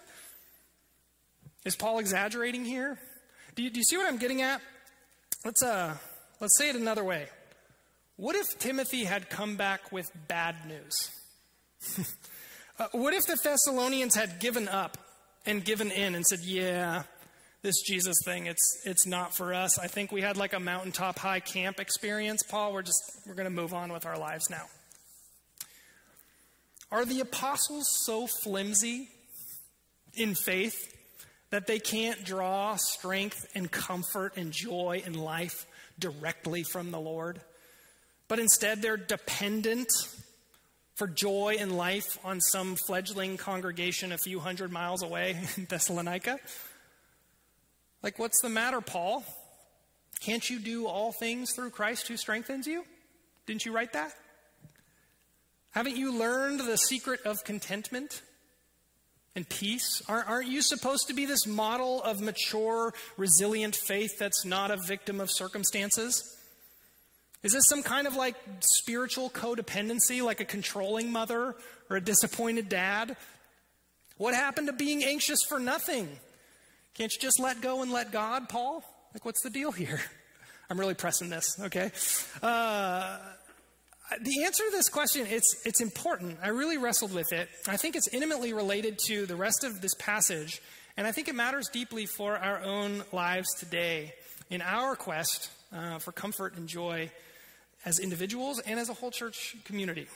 Is 1.65 1.75
Paul 1.75 1.99
exaggerating 1.99 2.65
here? 2.65 2.97
Do 3.55 3.63
you, 3.63 3.69
do 3.69 3.79
you 3.79 3.83
see 3.83 3.97
what 3.97 4.07
I'm 4.07 4.17
getting 4.17 4.41
at? 4.41 4.61
Let's, 5.43 5.63
uh, 5.63 5.97
let's 6.39 6.57
say 6.57 6.69
it 6.69 6.75
another 6.75 7.03
way. 7.03 7.27
What 8.15 8.35
if 8.35 8.57
Timothy 8.59 9.03
had 9.03 9.29
come 9.29 9.57
back 9.57 9.91
with 9.91 10.09
bad 10.27 10.55
news? 10.67 11.11
uh, 12.79 12.87
what 12.91 13.13
if 13.13 13.25
the 13.25 13.37
Thessalonians 13.43 14.15
had 14.15 14.39
given 14.39 14.67
up 14.67 14.97
and 15.45 15.63
given 15.63 15.91
in 15.91 16.15
and 16.15 16.25
said, 16.25 16.39
Yeah, 16.41 17.03
this 17.61 17.81
Jesus 17.81 18.17
thing, 18.25 18.47
it's, 18.47 18.81
it's 18.85 19.05
not 19.05 19.35
for 19.35 19.53
us. 19.53 19.77
I 19.77 19.87
think 19.87 20.11
we 20.11 20.21
had 20.21 20.37
like 20.37 20.53
a 20.53 20.59
mountaintop 20.59 21.19
high 21.19 21.39
camp 21.39 21.79
experience, 21.79 22.43
Paul. 22.43 22.73
We're 22.73 22.81
just, 22.81 23.01
we're 23.27 23.35
going 23.35 23.45
to 23.45 23.51
move 23.51 23.73
on 23.73 23.91
with 23.91 24.05
our 24.05 24.17
lives 24.17 24.49
now. 24.49 24.65
Are 26.91 27.05
the 27.05 27.19
apostles 27.19 27.87
so 28.05 28.27
flimsy 28.27 29.09
in 30.15 30.33
faith 30.33 30.96
that 31.49 31.67
they 31.67 31.79
can't 31.79 32.23
draw 32.23 32.75
strength 32.75 33.45
and 33.55 33.71
comfort 33.71 34.37
and 34.37 34.51
joy 34.51 35.01
in 35.05 35.13
life 35.13 35.65
directly 35.99 36.63
from 36.63 36.91
the 36.91 36.99
Lord? 36.99 37.41
But 38.27 38.39
instead, 38.39 38.81
they're 38.81 38.97
dependent 38.97 39.89
for 40.97 41.07
joy 41.07 41.57
in 41.59 41.77
life 41.77 42.17
on 42.23 42.41
some 42.41 42.75
fledgling 42.75 43.37
congregation 43.37 44.11
a 44.11 44.17
few 44.17 44.39
hundred 44.39 44.71
miles 44.71 45.03
away 45.03 45.37
in 45.55 45.65
Thessalonica? 45.69 46.39
Like, 48.01 48.17
what's 48.17 48.41
the 48.41 48.49
matter, 48.49 48.81
Paul? 48.81 49.23
Can't 50.19 50.49
you 50.49 50.59
do 50.59 50.87
all 50.87 51.11
things 51.11 51.51
through 51.55 51.69
Christ 51.69 52.07
who 52.07 52.17
strengthens 52.17 52.65
you? 52.65 52.83
Didn't 53.45 53.63
you 53.65 53.73
write 53.73 53.93
that? 53.93 54.11
Haven't 55.69 55.95
you 55.95 56.17
learned 56.17 56.61
the 56.61 56.77
secret 56.77 57.21
of 57.25 57.43
contentment 57.43 58.23
and 59.37 59.47
peace? 59.47 60.01
Aren't 60.09 60.47
you 60.47 60.61
supposed 60.61 61.07
to 61.07 61.13
be 61.13 61.25
this 61.25 61.45
model 61.45 62.01
of 62.01 62.19
mature, 62.19 62.93
resilient 63.15 63.75
faith 63.75 64.17
that's 64.17 64.43
not 64.43 64.71
a 64.71 64.77
victim 64.77 65.21
of 65.21 65.29
circumstances? 65.31 66.35
Is 67.43 67.53
this 67.53 67.69
some 67.69 67.83
kind 67.83 68.07
of 68.07 68.15
like 68.15 68.35
spiritual 68.59 69.29
codependency, 69.29 70.23
like 70.23 70.41
a 70.41 70.45
controlling 70.45 71.11
mother 71.11 71.55
or 71.89 71.97
a 71.97 72.01
disappointed 72.01 72.67
dad? 72.67 73.15
What 74.17 74.33
happened 74.33 74.67
to 74.67 74.73
being 74.73 75.03
anxious 75.03 75.43
for 75.47 75.59
nothing? 75.59 76.09
Can't 76.95 77.13
you 77.13 77.19
just 77.21 77.39
let 77.39 77.61
go 77.61 77.83
and 77.83 77.91
let 77.91 78.11
God, 78.11 78.49
Paul? 78.49 78.83
Like, 79.13 79.23
what's 79.23 79.43
the 79.43 79.51
deal 79.51 79.71
here? 79.71 80.01
I'm 80.69 80.79
really 80.79 80.95
pressing 80.95 81.29
this, 81.29 81.57
okay? 81.61 81.91
Uh, 82.41 83.19
the 84.21 84.43
answer 84.45 84.63
to 84.63 84.71
this 84.71 84.89
question, 84.89 85.27
it's, 85.27 85.65
it's 85.65 85.81
important. 85.81 86.37
I 86.41 86.49
really 86.49 86.77
wrestled 86.77 87.13
with 87.13 87.33
it. 87.33 87.49
I 87.67 87.77
think 87.77 87.95
it's 87.95 88.07
intimately 88.07 88.53
related 88.53 88.97
to 89.07 89.25
the 89.25 89.35
rest 89.35 89.63
of 89.63 89.81
this 89.81 89.93
passage, 89.95 90.61
and 90.95 91.05
I 91.05 91.11
think 91.11 91.27
it 91.27 91.35
matters 91.35 91.67
deeply 91.71 92.05
for 92.05 92.37
our 92.37 92.63
own 92.63 93.03
lives 93.11 93.47
today 93.59 94.13
in 94.49 94.61
our 94.61 94.95
quest 94.95 95.51
uh, 95.73 95.99
for 95.99 96.11
comfort 96.11 96.55
and 96.55 96.67
joy 96.67 97.11
as 97.85 97.99
individuals 97.99 98.59
and 98.59 98.79
as 98.79 98.89
a 98.89 98.93
whole 98.93 99.11
church 99.11 99.55
community. 99.65 100.07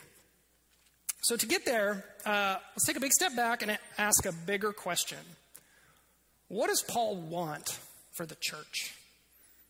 So, 1.24 1.36
to 1.36 1.46
get 1.46 1.64
there, 1.64 2.04
uh, 2.24 2.56
let's 2.74 2.86
take 2.86 2.96
a 2.96 3.00
big 3.00 3.12
step 3.12 3.36
back 3.36 3.62
and 3.62 3.78
ask 3.96 4.26
a 4.26 4.32
bigger 4.32 4.72
question 4.72 5.18
What 6.48 6.68
does 6.68 6.82
Paul 6.82 7.16
want 7.16 7.78
for 8.12 8.26
the 8.26 8.36
church? 8.40 8.94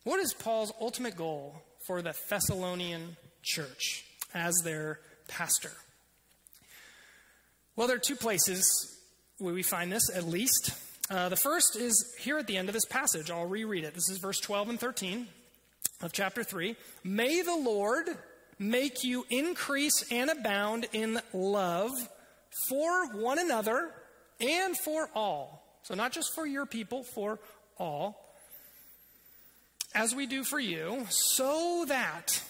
What 0.05 0.19
is 0.21 0.33
Paul's 0.33 0.73
ultimate 0.81 1.17
goal 1.17 1.57
for 1.87 2.03
the 2.03 2.15
Thessalonian 2.31 3.17
church? 3.43 4.05
As 4.35 4.55
their 4.65 5.01
pastor? 5.29 5.73
Well, 7.77 7.89
there 7.89 7.97
are 7.97 8.01
two 8.01 8.17
places 8.17 8.65
where 9.39 9.55
we 9.55 9.63
find 9.63 9.91
this, 9.91 10.11
at 10.15 10.25
least. 10.25 10.73
Uh, 11.11 11.29
the 11.29 11.37
first 11.37 11.77
is 11.77 12.15
here 12.21 12.39
at 12.39 12.47
the 12.47 12.57
end 12.57 12.69
of 12.69 12.75
this 12.75 12.85
passage. 12.85 13.31
I'll 13.31 13.47
reread 13.47 13.85
it. 13.85 13.95
This 13.95 14.09
is 14.11 14.19
verse 14.19 14.39
12 14.41 14.71
and 14.71 14.81
13 14.81 15.27
of 16.03 16.13
chapter 16.13 16.45
3. 16.45 16.77
May 17.05 17.43
the 17.43 17.57
Lord 17.57 18.07
make 18.59 19.05
you 19.05 19.25
increase 19.31 20.05
and 20.11 20.31
abound 20.31 20.87
in 20.93 21.21
love 21.33 21.91
for 22.69 23.07
one 23.17 23.39
another 23.39 23.91
and 24.41 24.77
for 24.77 25.09
all. 25.15 25.63
So, 25.83 25.95
not 25.95 26.13
just 26.13 26.35
for 26.35 26.47
your 26.47 26.67
people, 26.67 27.05
for 27.15 27.41
all. 27.79 28.35
As 29.95 30.15
we 30.15 30.27
do 30.27 30.45
for 30.45 30.61
you, 30.61 31.07
so 31.11 31.85
that 31.89 32.43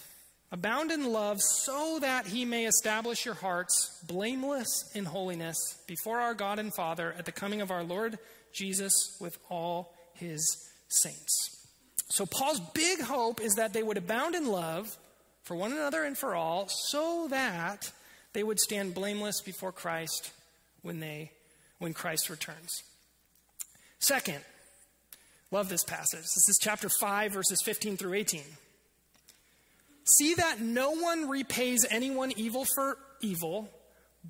Abound 0.52 0.90
in 0.90 1.10
love 1.10 1.40
so 1.40 1.98
that 2.02 2.26
he 2.26 2.44
may 2.44 2.66
establish 2.66 3.24
your 3.24 3.34
hearts 3.34 3.98
blameless 4.06 4.90
in 4.94 5.06
holiness 5.06 5.56
before 5.86 6.20
our 6.20 6.34
God 6.34 6.58
and 6.58 6.74
Father 6.74 7.14
at 7.18 7.24
the 7.24 7.32
coming 7.32 7.62
of 7.62 7.70
our 7.70 7.82
Lord 7.82 8.18
Jesus 8.52 9.16
with 9.18 9.38
all 9.48 9.94
his 10.12 10.70
saints. 10.88 11.66
So, 12.10 12.26
Paul's 12.26 12.60
big 12.74 13.00
hope 13.00 13.40
is 13.40 13.54
that 13.54 13.72
they 13.72 13.82
would 13.82 13.96
abound 13.96 14.34
in 14.34 14.46
love 14.46 14.94
for 15.42 15.56
one 15.56 15.72
another 15.72 16.04
and 16.04 16.18
for 16.18 16.34
all 16.34 16.68
so 16.68 17.28
that 17.30 17.90
they 18.34 18.42
would 18.42 18.60
stand 18.60 18.94
blameless 18.94 19.40
before 19.40 19.72
Christ 19.72 20.32
when, 20.82 21.00
they, 21.00 21.32
when 21.78 21.94
Christ 21.94 22.28
returns. 22.28 22.82
Second, 23.98 24.40
love 25.50 25.70
this 25.70 25.84
passage. 25.84 26.20
This 26.20 26.48
is 26.50 26.58
chapter 26.60 26.90
5, 27.00 27.32
verses 27.32 27.62
15 27.64 27.96
through 27.96 28.12
18. 28.12 28.42
See 30.04 30.34
that 30.34 30.60
no 30.60 30.92
one 30.92 31.28
repays 31.28 31.86
anyone 31.88 32.32
evil 32.36 32.66
for 32.74 32.98
evil, 33.20 33.70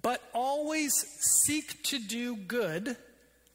but 0.01 0.23
always 0.35 0.93
seek 1.45 1.83
to 1.85 1.99
do 1.99 2.37
good 2.37 2.97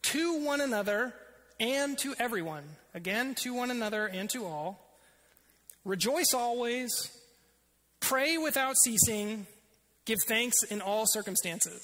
to 0.03 0.43
one 0.43 0.61
another 0.61 1.13
and 1.59 1.97
to 1.99 2.15
everyone. 2.19 2.63
Again, 2.93 3.35
to 3.35 3.53
one 3.53 3.71
another 3.71 4.07
and 4.07 4.29
to 4.31 4.45
all. 4.45 4.83
Rejoice 5.85 6.33
always, 6.33 7.11
pray 7.99 8.37
without 8.37 8.75
ceasing, 8.77 9.47
give 10.05 10.17
thanks 10.27 10.63
in 10.63 10.81
all 10.81 11.05
circumstances. 11.05 11.81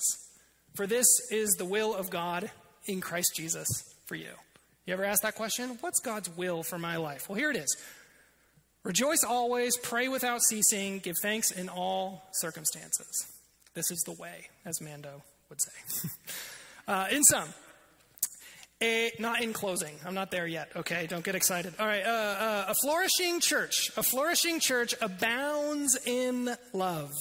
For 0.75 0.87
this 0.87 1.05
is 1.31 1.51
the 1.51 1.65
will 1.65 1.93
of 1.93 2.09
God 2.09 2.49
in 2.85 2.99
Christ 2.99 3.33
Jesus 3.35 3.67
for 4.05 4.15
you. 4.15 4.31
You 4.85 4.93
ever 4.93 5.05
ask 5.05 5.21
that 5.21 5.35
question? 5.35 5.77
What's 5.79 5.99
God's 5.99 6.29
will 6.35 6.63
for 6.63 6.77
my 6.77 6.97
life? 6.97 7.29
Well, 7.29 7.37
here 7.37 7.51
it 7.51 7.57
is. 7.57 7.77
Rejoice 8.83 9.23
always, 9.23 9.77
pray 9.77 10.09
without 10.09 10.41
ceasing, 10.41 10.99
give 10.99 11.15
thanks 11.21 11.51
in 11.51 11.69
all 11.69 12.23
circumstances. 12.33 13.27
This 13.73 13.89
is 13.89 14.03
the 14.05 14.11
way, 14.11 14.47
as 14.65 14.81
Mando 14.81 15.23
would 15.49 15.59
say. 15.61 16.09
uh, 16.87 17.07
in 17.09 17.23
sum, 17.23 17.47
a, 18.81 19.11
not 19.19 19.41
in 19.41 19.53
closing. 19.53 19.95
I'm 20.05 20.13
not 20.13 20.31
there 20.31 20.45
yet. 20.47 20.69
Okay, 20.75 21.07
don't 21.07 21.23
get 21.23 21.35
excited. 21.35 21.73
All 21.79 21.87
right, 21.87 22.05
uh, 22.05 22.09
uh, 22.09 22.65
a 22.69 22.73
flourishing 22.83 23.39
church, 23.39 23.89
a 23.95 24.03
flourishing 24.03 24.59
church 24.59 24.93
abounds 25.01 25.97
in 26.05 26.53
love 26.73 27.11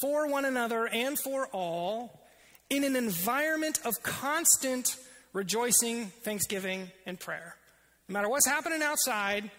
for 0.00 0.28
one 0.28 0.44
another 0.44 0.88
and 0.88 1.16
for 1.18 1.46
all 1.52 2.20
in 2.68 2.82
an 2.82 2.96
environment 2.96 3.78
of 3.84 4.02
constant 4.02 4.96
rejoicing, 5.32 6.06
thanksgiving, 6.24 6.90
and 7.06 7.18
prayer. 7.18 7.54
No 8.08 8.14
matter 8.14 8.28
what's 8.28 8.46
happening 8.46 8.82
outside, 8.82 9.50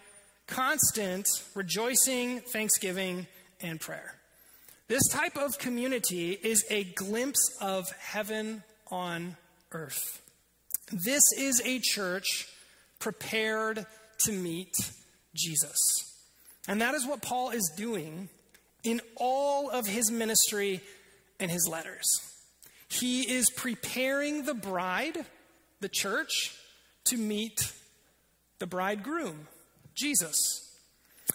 constant 0.52 1.26
rejoicing, 1.54 2.40
thanksgiving, 2.40 3.26
and 3.62 3.80
prayer. 3.80 4.14
This 4.86 5.08
type 5.10 5.38
of 5.38 5.58
community 5.58 6.32
is 6.32 6.62
a 6.68 6.84
glimpse 6.84 7.40
of 7.62 7.90
heaven 7.92 8.62
on 8.90 9.36
earth. 9.72 10.20
This 10.92 11.22
is 11.38 11.62
a 11.64 11.78
church 11.78 12.48
prepared 12.98 13.86
to 14.24 14.32
meet 14.32 14.74
Jesus. 15.34 15.78
And 16.68 16.82
that 16.82 16.94
is 16.94 17.06
what 17.06 17.22
Paul 17.22 17.50
is 17.50 17.72
doing 17.74 18.28
in 18.84 19.00
all 19.16 19.70
of 19.70 19.86
his 19.86 20.10
ministry 20.10 20.82
and 21.40 21.50
his 21.50 21.66
letters. 21.66 22.06
He 22.88 23.22
is 23.22 23.48
preparing 23.56 24.44
the 24.44 24.54
bride, 24.54 25.24
the 25.80 25.88
church, 25.88 26.54
to 27.06 27.16
meet 27.16 27.72
the 28.58 28.66
bridegroom, 28.66 29.48
Jesus. 29.94 30.60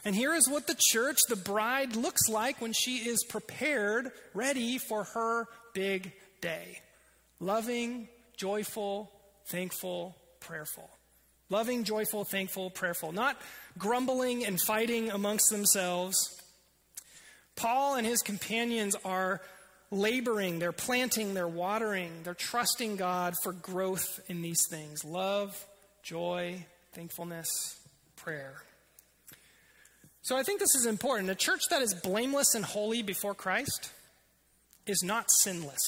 And 0.03 0.15
here 0.15 0.33
is 0.33 0.49
what 0.49 0.67
the 0.67 0.75
church, 0.77 1.19
the 1.27 1.35
bride, 1.35 1.95
looks 1.95 2.29
like 2.29 2.61
when 2.61 2.73
she 2.73 2.97
is 2.97 3.23
prepared, 3.27 4.11
ready 4.33 4.77
for 4.77 5.03
her 5.03 5.47
big 5.73 6.11
day 6.41 6.81
loving, 7.39 8.07
joyful, 8.35 9.11
thankful, 9.47 10.15
prayerful. 10.39 10.89
Loving, 11.49 11.83
joyful, 11.83 12.25
thankful, 12.25 12.69
prayerful. 12.69 13.11
Not 13.11 13.37
grumbling 13.77 14.45
and 14.45 14.59
fighting 14.59 15.11
amongst 15.11 15.49
themselves. 15.49 16.41
Paul 17.55 17.95
and 17.95 18.05
his 18.05 18.21
companions 18.21 18.95
are 19.05 19.41
laboring, 19.89 20.59
they're 20.59 20.71
planting, 20.73 21.33
they're 21.33 21.47
watering, 21.47 22.11
they're 22.23 22.33
trusting 22.33 22.97
God 22.97 23.33
for 23.43 23.53
growth 23.53 24.19
in 24.27 24.41
these 24.41 24.61
things 24.69 25.03
love, 25.05 25.65
joy, 26.03 26.65
thankfulness, 26.93 27.76
prayer. 28.27 28.61
So 30.21 30.35
I 30.35 30.43
think 30.43 30.59
this 30.59 30.75
is 30.75 30.85
important. 30.85 31.29
A 31.29 31.35
church 31.35 31.61
that 31.69 31.81
is 31.81 31.93
blameless 31.93 32.55
and 32.55 32.65
holy 32.65 33.01
before 33.01 33.33
Christ 33.33 33.89
is 34.85 35.01
not 35.01 35.27
sinless. 35.31 35.79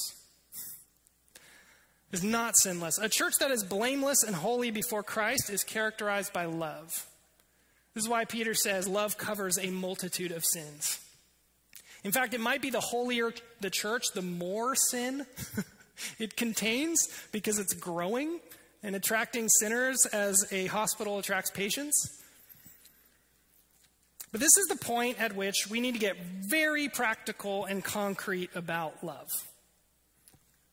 Is 2.13 2.23
not 2.23 2.55
sinless. 2.57 2.97
A 2.97 3.09
church 3.09 3.33
that 3.41 3.51
is 3.51 3.65
blameless 3.65 4.23
and 4.23 4.33
holy 4.33 4.71
before 4.71 5.03
Christ 5.03 5.49
is 5.49 5.65
characterized 5.65 6.31
by 6.31 6.45
love. 6.45 7.05
This 7.93 8.05
is 8.05 8.09
why 8.09 8.23
Peter 8.23 8.53
says 8.53 8.87
love 8.87 9.17
covers 9.17 9.59
a 9.59 9.69
multitude 9.69 10.31
of 10.31 10.45
sins. 10.45 10.97
In 12.05 12.13
fact, 12.13 12.33
it 12.33 12.39
might 12.39 12.61
be 12.61 12.69
the 12.69 12.79
holier 12.79 13.33
the 13.59 13.69
church, 13.69 14.05
the 14.15 14.21
more 14.21 14.75
sin 14.75 15.25
it 16.19 16.37
contains 16.37 17.05
because 17.33 17.59
it's 17.59 17.73
growing 17.73 18.39
and 18.81 18.95
attracting 18.95 19.49
sinners 19.49 20.05
as 20.13 20.47
a 20.53 20.67
hospital 20.67 21.19
attracts 21.19 21.51
patients. 21.51 22.15
But 24.31 24.41
this 24.41 24.57
is 24.57 24.67
the 24.67 24.75
point 24.75 25.19
at 25.19 25.35
which 25.35 25.67
we 25.69 25.81
need 25.81 25.93
to 25.93 25.99
get 25.99 26.17
very 26.47 26.87
practical 26.87 27.65
and 27.65 27.83
concrete 27.83 28.51
about 28.55 29.03
love. 29.03 29.29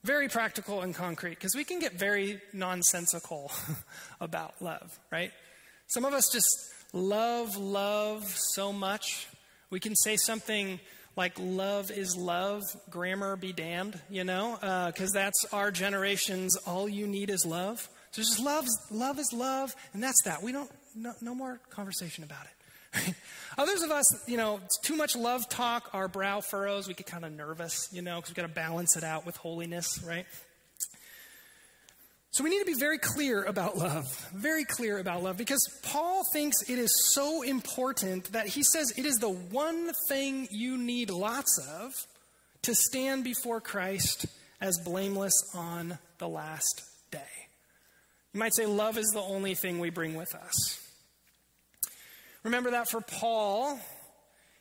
Very 0.05 0.29
practical 0.29 0.83
and 0.83 0.95
concrete, 0.95 1.31
because 1.31 1.55
we 1.57 1.65
can 1.65 1.79
get 1.79 1.95
very 1.95 2.41
nonsensical 2.53 3.51
about 4.21 4.55
love, 4.61 4.99
right? 5.11 5.33
Some 5.89 6.05
of 6.05 6.13
us 6.13 6.29
just 6.31 6.49
love 6.93 7.57
love 7.57 8.25
so 8.55 8.73
much. 8.73 9.27
We 9.71 9.81
can 9.81 9.97
say 9.97 10.17
something 10.17 10.79
like 11.17 11.33
love 11.39 11.91
is 11.91 12.15
love, 12.17 12.63
grammar 12.91 13.37
be 13.37 13.53
damned, 13.53 13.99
you 14.11 14.23
know, 14.23 14.57
because 14.93 15.15
uh, 15.17 15.19
that's 15.19 15.47
our 15.53 15.71
generation's 15.71 16.57
all 16.57 16.89
you 16.89 17.07
need 17.07 17.31
is 17.31 17.47
love. 17.47 17.89
So 18.11 18.23
just 18.23 18.39
love, 18.39 18.67
love 18.91 19.19
is 19.19 19.33
love, 19.33 19.75
and 19.93 20.03
that's 20.03 20.23
that. 20.25 20.43
We 20.43 20.53
don't, 20.53 20.71
no, 20.95 21.13
no 21.21 21.35
more 21.35 21.61
conversation 21.71 22.23
about 22.23 22.45
it. 22.45 22.56
Others 23.59 23.83
of 23.83 23.91
us, 23.91 24.29
you 24.29 24.37
know, 24.37 24.61
too 24.83 24.97
much 24.97 25.17
love 25.17 25.49
talk, 25.49 25.91
our 25.95 26.09
brow 26.09 26.41
furrows, 26.41 26.87
we 26.89 26.95
get 26.95 27.07
kind 27.07 27.25
of 27.25 27.33
nervous, 27.33 27.89
you 27.91 28.03
know, 28.03 28.17
because 28.17 28.31
we've 28.31 28.37
got 28.37 28.43
to 28.43 28.49
balance 28.49 28.97
it 28.97 29.05
out 29.05 29.25
with 29.25 29.37
holiness, 29.37 30.03
right? 30.07 30.27
So 32.33 32.45
we 32.45 32.51
need 32.51 32.59
to 32.59 32.67
be 32.67 32.79
very 32.79 32.99
clear 32.99 33.45
about 33.45 33.79
love, 33.79 34.29
very 34.35 34.65
clear 34.67 34.99
about 34.99 35.23
love, 35.23 35.39
because 35.39 35.67
Paul 35.83 36.23
thinks 36.35 36.69
it 36.69 36.79
is 36.79 36.93
so 37.15 37.41
important 37.41 38.33
that 38.33 38.47
he 38.47 38.63
says 38.63 38.93
it 38.99 39.07
is 39.07 39.17
the 39.17 39.31
one 39.31 39.91
thing 40.11 40.47
you 40.51 40.77
need 40.77 41.09
lots 41.09 41.59
of 41.81 41.95
to 42.61 42.75
stand 42.75 43.25
before 43.25 43.63
Christ 43.63 44.27
as 44.61 44.79
blameless 44.85 45.33
on 45.55 45.99
the 46.19 46.29
last 46.29 46.83
day. 47.11 47.21
You 48.35 48.41
might 48.41 48.55
say 48.55 48.67
love 48.67 48.99
is 48.99 49.11
the 49.15 49.23
only 49.23 49.55
thing 49.55 49.79
we 49.79 49.89
bring 49.89 50.15
with 50.15 50.35
us. 50.35 50.86
Remember 52.47 52.71
that 52.71 52.89
for 52.89 53.01
Paul. 53.01 53.77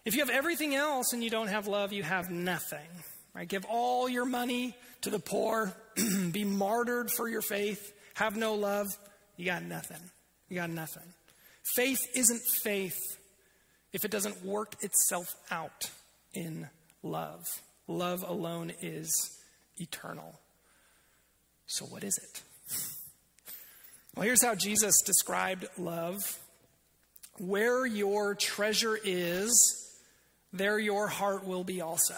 If 0.06 0.15
you 0.15 0.21
have 0.21 0.32
everything 0.32 0.74
else 0.74 1.13
and 1.13 1.24
you 1.24 1.30
don't 1.30 1.50
have 1.50 1.67
love, 1.67 1.93
you 1.93 2.02
have 2.02 2.32
nothing. 2.32 2.88
Right? 3.36 3.48
Give 3.48 3.63
all 3.69 4.10
your 4.10 4.26
money 4.26 4.76
to 5.02 5.12
the 5.12 5.19
poor, 5.19 5.71
be 6.32 6.43
martyred 6.43 7.12
for 7.12 7.30
your 7.30 7.43
faith, 7.43 7.93
have 8.15 8.36
no 8.36 8.56
love, 8.56 8.88
you 9.38 9.45
got 9.45 9.62
nothing. 9.62 10.00
You 10.50 10.56
got 10.56 10.71
nothing. 10.71 11.04
Faith 11.76 12.00
isn't 12.15 12.41
faith 12.63 12.98
if 13.93 14.04
it 14.04 14.10
doesn't 14.10 14.43
work 14.43 14.74
itself 14.82 15.36
out 15.52 15.91
in 16.34 16.67
love. 17.04 17.45
Love 17.88 18.24
alone 18.28 18.74
is 18.82 19.39
eternal. 19.78 20.39
So, 21.67 21.86
what 21.86 22.04
is 22.04 22.17
it? 22.17 22.41
Well, 24.15 24.26
here's 24.26 24.43
how 24.43 24.56
Jesus 24.56 25.04
described 25.04 25.67
love 25.78 26.39
where 27.38 27.86
your 27.86 28.36
treasure 28.36 28.98
is, 29.04 29.91
there 30.54 30.80
your 30.80 31.08
heart 31.08 31.45
will 31.45 31.63
be 31.63 31.82
also. 31.82 32.15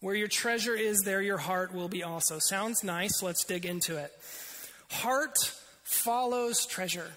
Where 0.00 0.14
your 0.14 0.28
treasure 0.28 0.74
is, 0.74 1.00
there 1.04 1.20
your 1.22 1.38
heart 1.38 1.74
will 1.74 1.88
be 1.88 2.02
also. 2.02 2.38
Sounds 2.38 2.84
nice. 2.84 3.22
Let's 3.22 3.44
dig 3.44 3.66
into 3.66 3.96
it. 3.96 4.12
Heart 4.90 5.36
follows 5.82 6.64
treasure. 6.66 7.10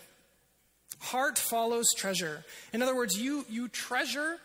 Heart 1.00 1.38
follows 1.38 1.94
treasure. 1.96 2.44
In 2.74 2.82
other 2.82 2.96
words, 2.96 3.20
you, 3.20 3.46
you 3.50 3.68
treasure, 3.68 4.38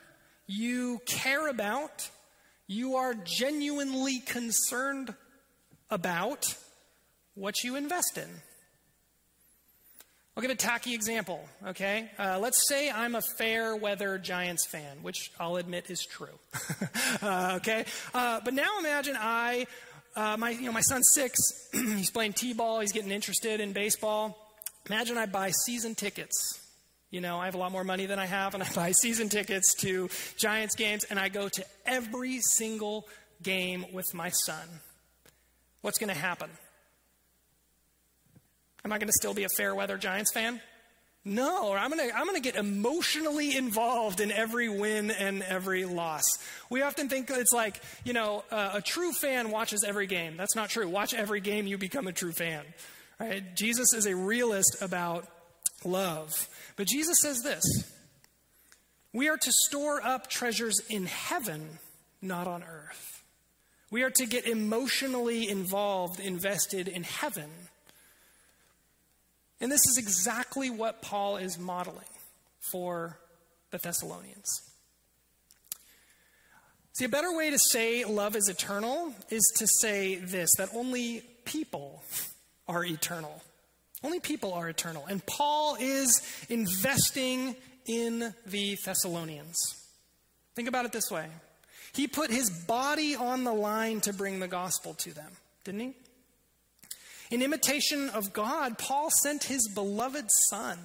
you 0.46 1.00
care 1.06 1.48
about, 1.48 2.08
you 2.66 2.96
are 2.96 3.14
genuinely 3.14 4.20
concerned 4.20 5.14
about 5.90 6.56
what 7.34 7.62
you 7.62 7.76
invest 7.76 8.18
in. 8.18 8.28
I'll 10.36 10.42
give 10.42 10.50
a 10.50 10.54
tacky 10.54 10.92
example, 10.92 11.42
okay? 11.68 12.10
Uh, 12.18 12.38
let's 12.38 12.68
say 12.68 12.90
I'm 12.90 13.14
a 13.14 13.22
fair 13.38 13.74
weather 13.74 14.18
Giants 14.18 14.66
fan, 14.66 14.98
which 15.00 15.30
I'll 15.40 15.56
admit 15.56 15.88
is 15.88 16.04
true, 16.04 16.38
uh, 17.22 17.54
okay? 17.56 17.86
Uh, 18.12 18.40
but 18.44 18.52
now 18.52 18.78
imagine 18.78 19.16
I, 19.18 19.66
uh, 20.14 20.36
my, 20.36 20.50
you 20.50 20.66
know, 20.66 20.72
my 20.72 20.82
son's 20.82 21.08
six, 21.14 21.38
he's 21.72 22.10
playing 22.10 22.34
t-ball, 22.34 22.80
he's 22.80 22.92
getting 22.92 23.12
interested 23.12 23.60
in 23.60 23.72
baseball. 23.72 24.36
Imagine 24.90 25.16
I 25.16 25.24
buy 25.24 25.52
season 25.64 25.94
tickets. 25.94 26.60
You 27.10 27.22
know, 27.22 27.38
I 27.38 27.46
have 27.46 27.54
a 27.54 27.58
lot 27.58 27.72
more 27.72 27.84
money 27.84 28.04
than 28.04 28.18
I 28.18 28.26
have, 28.26 28.52
and 28.52 28.62
I 28.62 28.68
buy 28.74 28.92
season 28.92 29.30
tickets 29.30 29.72
to 29.80 30.10
Giants 30.36 30.74
games, 30.74 31.04
and 31.04 31.18
I 31.18 31.30
go 31.30 31.48
to 31.48 31.64
every 31.86 32.40
single 32.42 33.08
game 33.42 33.86
with 33.90 34.12
my 34.12 34.28
son. 34.28 34.68
What's 35.80 35.98
going 35.98 36.12
to 36.12 36.20
happen? 36.20 36.50
Am 38.86 38.92
I 38.92 38.98
going 38.98 39.08
to 39.08 39.14
still 39.14 39.34
be 39.34 39.42
a 39.42 39.48
fair 39.48 39.74
weather 39.74 39.98
Giants 39.98 40.32
fan? 40.32 40.60
No, 41.24 41.72
I'm 41.72 41.90
going 41.90 42.08
to 42.08 42.16
I'm 42.16 42.24
going 42.24 42.40
to 42.40 42.40
get 42.40 42.54
emotionally 42.54 43.56
involved 43.56 44.20
in 44.20 44.30
every 44.30 44.68
win 44.68 45.10
and 45.10 45.42
every 45.42 45.84
loss. 45.84 46.22
We 46.70 46.82
often 46.82 47.08
think 47.08 47.28
it's 47.28 47.52
like, 47.52 47.82
you 48.04 48.12
know, 48.12 48.44
uh, 48.48 48.70
a 48.74 48.80
true 48.80 49.10
fan 49.10 49.50
watches 49.50 49.82
every 49.84 50.06
game. 50.06 50.36
That's 50.36 50.54
not 50.54 50.70
true. 50.70 50.86
Watch 50.88 51.14
every 51.14 51.40
game, 51.40 51.66
you 51.66 51.78
become 51.78 52.06
a 52.06 52.12
true 52.12 52.30
fan. 52.30 52.62
Right? 53.18 53.56
Jesus 53.56 53.92
is 53.92 54.06
a 54.06 54.14
realist 54.14 54.76
about 54.80 55.26
love. 55.84 56.48
But 56.76 56.86
Jesus 56.86 57.18
says 57.20 57.42
this 57.42 57.64
We 59.12 59.28
are 59.28 59.36
to 59.36 59.52
store 59.66 60.00
up 60.00 60.30
treasures 60.30 60.80
in 60.88 61.06
heaven, 61.06 61.80
not 62.22 62.46
on 62.46 62.62
earth. 62.62 63.24
We 63.90 64.04
are 64.04 64.10
to 64.10 64.26
get 64.26 64.46
emotionally 64.46 65.48
involved, 65.48 66.20
invested 66.20 66.86
in 66.86 67.02
heaven 67.02 67.50
and 69.60 69.70
this 69.70 69.80
is 69.88 69.98
exactly 69.98 70.70
what 70.70 71.02
Paul 71.02 71.36
is 71.36 71.58
modeling 71.58 72.04
for 72.70 73.18
the 73.70 73.78
Thessalonians. 73.78 74.62
See, 76.94 77.04
a 77.04 77.08
better 77.08 77.36
way 77.36 77.50
to 77.50 77.58
say 77.58 78.04
love 78.04 78.36
is 78.36 78.48
eternal 78.48 79.12
is 79.30 79.42
to 79.58 79.66
say 79.66 80.16
this 80.16 80.48
that 80.56 80.70
only 80.74 81.22
people 81.44 82.02
are 82.68 82.84
eternal. 82.84 83.42
Only 84.02 84.20
people 84.20 84.52
are 84.52 84.68
eternal. 84.68 85.04
And 85.06 85.24
Paul 85.26 85.76
is 85.80 86.22
investing 86.48 87.56
in 87.86 88.34
the 88.46 88.76
Thessalonians. 88.84 89.56
Think 90.54 90.68
about 90.68 90.84
it 90.84 90.92
this 90.92 91.10
way 91.10 91.26
He 91.94 92.06
put 92.06 92.30
his 92.30 92.50
body 92.66 93.14
on 93.14 93.44
the 93.44 93.52
line 93.52 94.00
to 94.02 94.12
bring 94.12 94.40
the 94.40 94.48
gospel 94.48 94.94
to 94.94 95.12
them, 95.12 95.30
didn't 95.64 95.80
he? 95.80 95.94
In 97.30 97.42
imitation 97.42 98.08
of 98.10 98.32
God, 98.32 98.78
Paul 98.78 99.10
sent 99.10 99.44
his 99.44 99.68
beloved 99.74 100.26
son, 100.50 100.78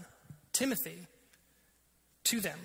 Timothy, 0.54 1.08
to 2.26 2.40
them. 2.40 2.58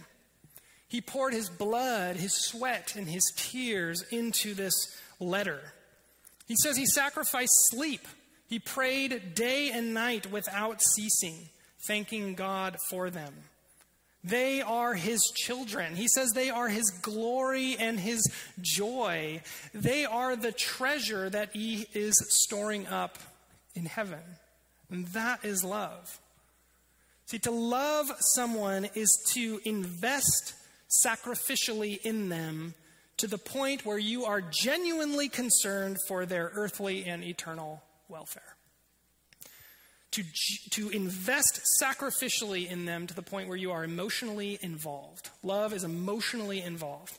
He 0.89 1.01
poured 1.01 1.35
his 1.35 1.51
blood, 1.51 2.17
his 2.17 2.33
sweat, 2.33 2.95
and 2.97 3.09
his 3.09 3.33
tears 3.37 4.03
into 4.11 4.55
this 4.55 4.75
letter. 5.21 5.61
He 6.47 6.57
says 6.62 6.77
he 6.77 6.87
sacrificed 6.87 7.53
sleep. 7.71 8.07
He 8.49 8.59
prayed 8.59 9.35
day 9.35 9.71
and 9.73 9.93
night 9.93 10.31
without 10.31 10.81
ceasing, 10.81 11.49
thanking 11.87 12.35
God 12.35 12.77
for 12.89 13.11
them. 13.11 13.35
They 14.23 14.61
are 14.61 14.95
his 14.95 15.21
children. 15.37 15.95
He 15.95 16.09
says 16.09 16.31
they 16.31 16.51
are 16.51 16.69
his 16.69 16.91
glory 17.03 17.77
and 17.79 17.99
his 17.99 18.29
joy. 18.61 19.43
They 19.73 20.05
are 20.05 20.35
the 20.35 20.53
treasure 20.53 21.31
that 21.31 21.51
he 21.53 21.87
is 21.95 22.17
storing 22.29 22.87
up 22.87 23.19
in 23.77 23.87
heaven. 23.87 24.21
And 24.91 25.07
that 25.09 25.45
is 25.45 25.62
love. 25.65 26.21
See, 27.27 27.39
to 27.41 27.51
love 27.51 28.11
someone 28.21 28.89
is 28.95 29.11
to 29.33 29.61
invest 29.65 30.55
sacrificially 31.05 31.99
in 32.05 32.29
them 32.29 32.75
to 33.17 33.27
the 33.27 33.39
point 33.39 33.85
where 33.85 33.99
you 33.99 34.25
are 34.25 34.41
genuinely 34.41 35.29
concerned 35.29 35.97
for 36.07 36.27
their 36.27 36.53
earthly 36.55 37.05
and 37.05 37.25
eternal 37.25 37.83
welfare. 38.09 38.43
To, 40.12 40.23
to 40.71 40.89
invest 40.91 41.61
sacrificially 41.83 42.71
in 42.71 42.85
them 42.87 43.07
to 43.07 43.15
the 43.15 43.23
point 43.23 43.49
where 43.49 43.57
you 43.57 43.73
are 43.73 43.85
emotionally 43.85 44.59
involved. 44.62 45.31
Love 45.43 45.73
is 45.73 45.85
emotionally 45.85 46.62
involved. 46.62 47.19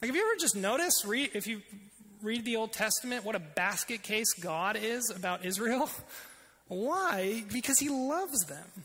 Like, 0.00 0.08
have 0.08 0.16
you 0.16 0.22
ever 0.22 0.40
just 0.40 0.56
noticed, 0.56 1.04
read, 1.04 1.30
if 1.34 1.46
you 1.46 1.62
read 2.22 2.44
the 2.44 2.56
Old 2.56 2.72
Testament, 2.72 3.24
what 3.24 3.34
a 3.34 3.40
basket 3.40 4.02
case 4.02 4.32
God 4.34 4.76
is 4.80 5.12
about 5.14 5.44
Israel? 5.44 5.90
Why? 6.68 7.44
Because 7.52 7.78
he 7.78 7.88
loves 7.88 8.46
them. 8.46 8.84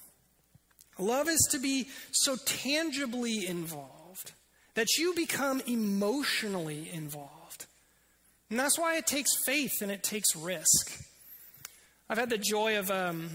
Love 0.99 1.29
is 1.29 1.47
to 1.51 1.59
be 1.59 1.87
so 2.11 2.35
tangibly 2.45 3.47
involved 3.47 4.33
that 4.73 4.97
you 4.97 5.13
become 5.13 5.61
emotionally 5.67 6.89
involved. 6.91 7.65
And 8.49 8.59
that's 8.59 8.79
why 8.79 8.97
it 8.97 9.05
takes 9.05 9.31
faith 9.45 9.81
and 9.81 9.91
it 9.91 10.03
takes 10.03 10.35
risk. 10.35 11.03
I've 12.09 12.17
had 12.17 12.29
the 12.29 12.37
joy 12.37 12.77
of 12.77 12.89
um, 12.89 13.29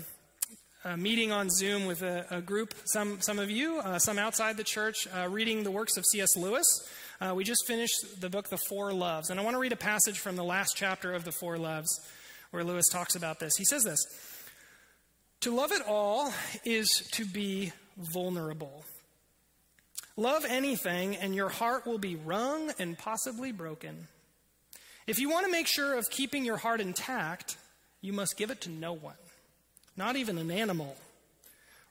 a 0.85 0.97
meeting 0.97 1.31
on 1.31 1.49
Zoom 1.51 1.87
with 1.87 2.03
a, 2.03 2.27
a 2.31 2.41
group, 2.41 2.75
some, 2.85 3.21
some 3.21 3.39
of 3.39 3.51
you, 3.51 3.79
uh, 3.79 3.99
some 3.99 4.19
outside 4.19 4.57
the 4.57 4.65
church, 4.65 5.07
uh, 5.15 5.29
reading 5.29 5.63
the 5.63 5.71
works 5.71 5.97
of 5.97 6.05
C.S. 6.07 6.37
Lewis. 6.37 6.67
Uh, 7.23 7.33
we 7.33 7.45
just 7.45 7.69
finished 7.69 8.21
the 8.21 8.29
book, 8.29 8.49
The 8.49 8.59
Four 8.69 8.93
Loves. 8.93 9.31
And 9.31 9.39
I 9.39 9.45
want 9.45 9.55
to 9.55 9.61
read 9.61 9.71
a 9.71 9.77
passage 9.77 10.19
from 10.19 10.35
the 10.35 10.43
last 10.43 10.75
chapter 10.75 11.13
of 11.13 11.23
The 11.23 11.31
Four 11.31 11.57
Loves 11.57 12.01
where 12.51 12.65
Lewis 12.65 12.89
talks 12.91 13.15
about 13.15 13.39
this. 13.39 13.57
He 13.57 13.65
says 13.65 13.85
this 13.85 14.05
To 15.43 15.55
love 15.55 15.71
it 15.71 15.83
all 15.87 16.35
is 16.65 16.91
to 17.13 17.25
be 17.25 17.73
vulnerable. 17.97 18.85
Love 20.17 20.45
anything, 20.49 21.15
and 21.15 21.33
your 21.33 21.49
heart 21.49 21.87
will 21.87 21.99
be 21.99 22.17
wrung 22.17 22.73
and 22.81 22.99
possibly 22.99 23.53
broken. 23.53 24.09
If 25.07 25.21
you 25.21 25.31
want 25.31 25.47
to 25.47 25.53
make 25.53 25.69
sure 25.69 25.97
of 25.97 26.11
keeping 26.11 26.45
your 26.45 26.57
heart 26.57 26.81
intact, 26.81 27.57
you 28.01 28.13
must 28.13 28.37
give 28.37 28.51
it 28.51 28.63
to 28.63 28.69
no 28.69 28.95
one, 28.95 29.15
not 29.97 30.17
even 30.17 30.39
an 30.39 30.51
animal. 30.51 30.97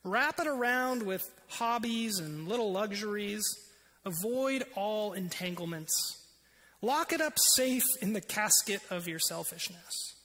Wrap 0.04 0.41
it 0.41 0.48
around 0.48 1.04
with 1.04 1.24
hobbies 1.48 2.20
and 2.20 2.50
little 2.50 2.74
luxuries. 2.74 3.46
Avoid 4.06 4.64
all 4.76 5.14
entanglements. 5.14 6.18
Lock 6.82 7.14
it 7.14 7.22
up 7.22 7.38
safe 7.38 7.84
in 8.02 8.14
the 8.14 8.22
casket 8.22 8.82
of 8.90 9.08
your 9.08 9.20
selfishness. 9.20 10.16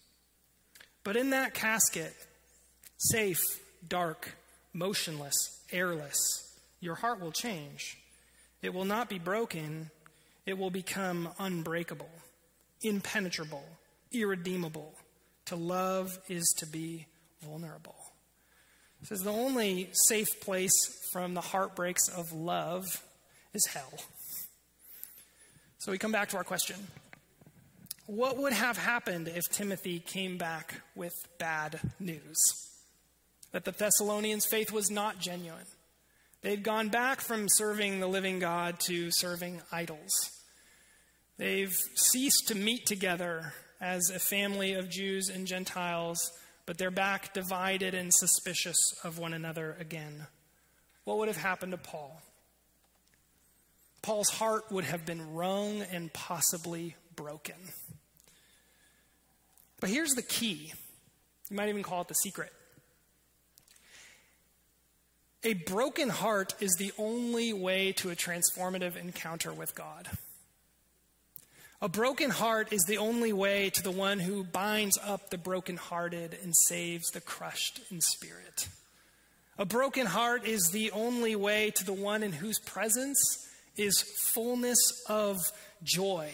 But 1.05 1.17
in 1.17 1.31
that 1.31 1.55
casket, 1.55 2.15
safe, 2.97 3.43
dark, 3.87 4.35
motionless, 4.73 5.37
airless, 5.71 6.17
your 6.81 6.95
heart 6.95 7.21
will 7.21 7.33
change. 7.33 7.99
It 8.62 8.73
will 8.73 8.85
not 8.85 9.09
be 9.09 9.19
broken, 9.19 9.91
it 10.47 10.57
will 10.57 10.71
become 10.71 11.29
unbreakable, 11.39 12.11
impenetrable, 12.83 13.65
irredeemable. 14.12 14.95
To 15.47 15.57
love 15.57 16.19
is 16.29 16.53
to 16.59 16.67
be 16.67 17.07
vulnerable. 17.43 17.97
It 19.03 19.09
says 19.09 19.21
the 19.21 19.31
only 19.31 19.91
safe 20.09 20.41
place 20.41 20.73
from 21.12 21.35
the 21.35 21.41
heartbreaks 21.41 22.09
of 22.09 22.33
love 22.33 23.03
is 23.57 23.66
hell. 23.66 23.92
So 25.79 25.90
we 25.90 25.99
come 25.99 26.12
back 26.12 26.29
to 26.29 26.37
our 26.37 26.45
question 26.45 26.77
What 28.07 28.37
would 28.37 28.53
have 28.53 28.77
happened 28.77 29.29
if 29.29 29.49
Timothy 29.51 29.99
came 29.99 30.37
back 30.37 30.83
with 30.95 31.14
bad 31.38 31.81
news? 31.99 32.37
That 33.53 33.64
the 33.64 33.73
Thessalonians' 33.73 34.45
faith 34.45 34.71
was 34.71 34.90
not 34.90 35.19
genuine. 35.19 35.64
They'd 36.42 36.62
gone 36.62 36.90
back 36.90 37.23
from 37.23 37.49
serving 37.49 37.99
the 37.99 38.07
living 38.07 38.38
God 38.38 38.79
to 38.81 39.11
serving 39.11 39.62
idols. 39.73 40.12
They've 41.38 41.75
ceased 41.95 42.49
to 42.49 42.55
meet 42.55 42.85
together 42.85 43.55
as 43.81 44.11
a 44.11 44.19
family 44.19 44.75
of 44.75 44.90
Jews 44.90 45.31
and 45.31 45.47
Gentiles, 45.47 46.19
but 46.66 46.77
they're 46.77 46.90
back 46.90 47.33
divided 47.33 47.95
and 47.95 48.12
suspicious 48.12 48.77
of 49.03 49.19
one 49.19 49.33
another 49.33 49.77
again. 49.81 50.27
What 51.05 51.19
would 51.19 51.29
have 51.29 51.37
happened 51.38 51.73
to 51.73 51.79
Paul? 51.79 52.21
Paul's 54.07 54.31
heart 54.31 54.71
would 54.71 54.85
have 54.85 55.05
been 55.05 55.35
wrung 55.35 55.83
and 55.83 56.12
possibly 56.12 56.95
broken. 57.16 57.57
But 59.81 59.90
here's 59.90 60.12
the 60.12 60.23
key. 60.23 60.73
You 61.51 61.57
might 61.57 61.71
even 61.71 61.83
call 61.83 62.03
it 62.03 62.07
the 62.07 62.14
secret. 62.14 62.53
A 65.42 65.55
broken 65.55 66.09
heart 66.09 66.55
is 66.61 66.77
the 66.79 66.92
only 66.99 67.53
way 67.53 67.90
to 67.95 68.11
a 68.11 68.14
transformative 68.14 68.95
encounter 68.95 69.53
with 69.53 69.75
God. 69.75 70.09
A 71.83 71.88
broken 71.88 72.31
heart 72.31 72.73
is 72.73 72.85
the 72.85 72.99
only 72.99 73.33
way 73.33 73.71
to 73.71 73.83
the 73.83 73.90
one 73.90 74.21
who 74.21 74.45
binds 74.45 74.97
up 75.03 75.31
the 75.31 75.37
brokenhearted 75.37 76.38
and 76.45 76.55
saves 76.69 77.11
the 77.11 77.21
crushed 77.21 77.81
in 77.90 78.01
spirit. 78.01 78.69
A 79.59 79.64
broken 79.64 80.07
heart 80.07 80.47
is 80.47 80.71
the 80.71 80.92
only 80.92 81.35
way 81.35 81.73
to 81.73 81.85
the 81.85 81.92
one 81.92 82.23
in 82.23 82.35
whose 82.35 82.61
presence 82.61 83.46
is 83.77 84.03
fullness 84.33 84.79
of 85.09 85.39
joy. 85.83 86.31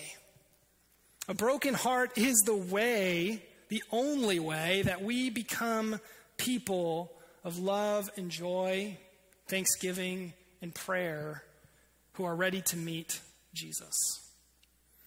A 1.28 1.34
broken 1.34 1.74
heart 1.74 2.18
is 2.18 2.42
the 2.44 2.56
way, 2.56 3.42
the 3.68 3.82
only 3.90 4.38
way, 4.38 4.82
that 4.82 5.02
we 5.02 5.30
become 5.30 6.00
people 6.36 7.12
of 7.44 7.58
love 7.58 8.10
and 8.16 8.30
joy, 8.30 8.96
thanksgiving 9.48 10.32
and 10.60 10.74
prayer 10.74 11.42
who 12.14 12.24
are 12.24 12.34
ready 12.34 12.60
to 12.62 12.76
meet 12.76 13.20
Jesus. 13.54 13.94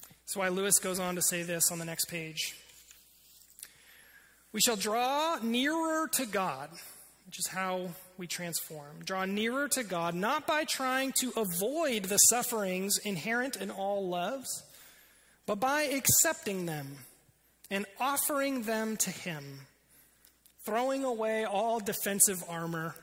That's 0.09 0.35
why 0.35 0.47
Lewis 0.47 0.79
goes 0.79 0.99
on 0.99 1.15
to 1.15 1.21
say 1.21 1.43
this 1.43 1.71
on 1.71 1.79
the 1.79 1.85
next 1.85 2.05
page. 2.05 2.55
We 4.51 4.61
shall 4.61 4.75
draw 4.75 5.37
nearer 5.43 6.07
to 6.13 6.25
God 6.25 6.69
which 7.25 7.39
is 7.39 7.47
how 7.47 7.89
we 8.17 8.27
transform. 8.27 9.03
Draw 9.03 9.25
nearer 9.25 9.67
to 9.69 9.83
God, 9.83 10.13
not 10.13 10.45
by 10.45 10.63
trying 10.63 11.11
to 11.21 11.33
avoid 11.35 12.05
the 12.05 12.17
sufferings 12.17 12.97
inherent 12.99 13.55
in 13.55 13.71
all 13.71 14.07
loves, 14.07 14.63
but 15.45 15.59
by 15.59 15.83
accepting 15.83 16.65
them 16.65 16.97
and 17.71 17.85
offering 17.99 18.63
them 18.63 18.95
to 18.97 19.09
Him, 19.09 19.61
throwing 20.65 21.03
away 21.03 21.45
all 21.45 21.79
defensive 21.79 22.43
armor. 22.47 22.95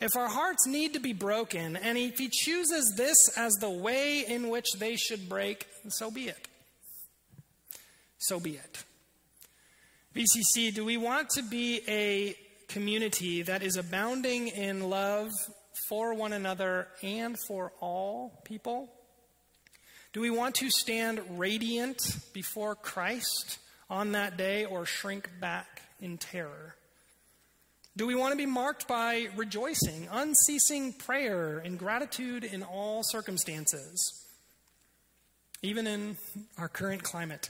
If 0.00 0.16
our 0.16 0.28
hearts 0.28 0.66
need 0.66 0.94
to 0.94 1.00
be 1.00 1.12
broken, 1.12 1.76
and 1.76 1.98
if 1.98 2.18
He 2.18 2.28
chooses 2.30 2.94
this 2.96 3.36
as 3.36 3.52
the 3.54 3.70
way 3.70 4.24
in 4.26 4.48
which 4.48 4.66
they 4.78 4.96
should 4.96 5.28
break, 5.28 5.66
so 5.88 6.10
be 6.10 6.28
it. 6.28 6.48
So 8.18 8.40
be 8.40 8.52
it. 8.52 8.84
VCC, 10.14 10.74
do 10.74 10.84
we 10.84 10.96
want 10.96 11.30
to 11.30 11.42
be 11.42 11.82
a 11.86 12.36
community 12.68 13.42
that 13.42 13.62
is 13.62 13.76
abounding 13.76 14.48
in 14.48 14.88
love 14.88 15.30
for 15.88 16.14
one 16.14 16.32
another 16.32 16.88
and 17.02 17.36
for 17.46 17.72
all 17.80 18.40
people? 18.44 18.90
Do 20.12 20.20
we 20.20 20.30
want 20.30 20.54
to 20.56 20.70
stand 20.70 21.20
radiant 21.38 22.16
before 22.32 22.74
Christ 22.74 23.58
on 23.90 24.12
that 24.12 24.36
day 24.36 24.64
or 24.64 24.86
shrink 24.86 25.28
back 25.40 25.82
in 26.00 26.18
terror? 26.18 26.76
Do 27.96 28.06
we 28.06 28.14
want 28.14 28.32
to 28.32 28.36
be 28.36 28.46
marked 28.46 28.86
by 28.86 29.28
rejoicing, 29.34 30.08
unceasing 30.10 30.92
prayer, 30.92 31.58
and 31.58 31.78
gratitude 31.78 32.44
in 32.44 32.62
all 32.62 33.02
circumstances, 33.02 34.24
even 35.62 35.86
in 35.86 36.16
our 36.56 36.68
current 36.68 37.02
climate? 37.02 37.48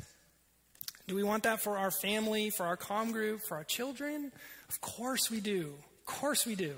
Do 1.09 1.15
we 1.15 1.23
want 1.23 1.45
that 1.45 1.63
for 1.63 1.79
our 1.79 1.91
family, 1.91 2.51
for 2.51 2.67
our 2.67 2.77
com 2.77 3.13
group, 3.13 3.41
for 3.41 3.57
our 3.57 3.65
children? 3.65 4.31
Of 4.69 4.83
course 4.83 5.31
we 5.31 5.41
do. 5.41 5.73
Of 6.01 6.05
course 6.05 6.47
we 6.47 6.55
do. 6.55 6.75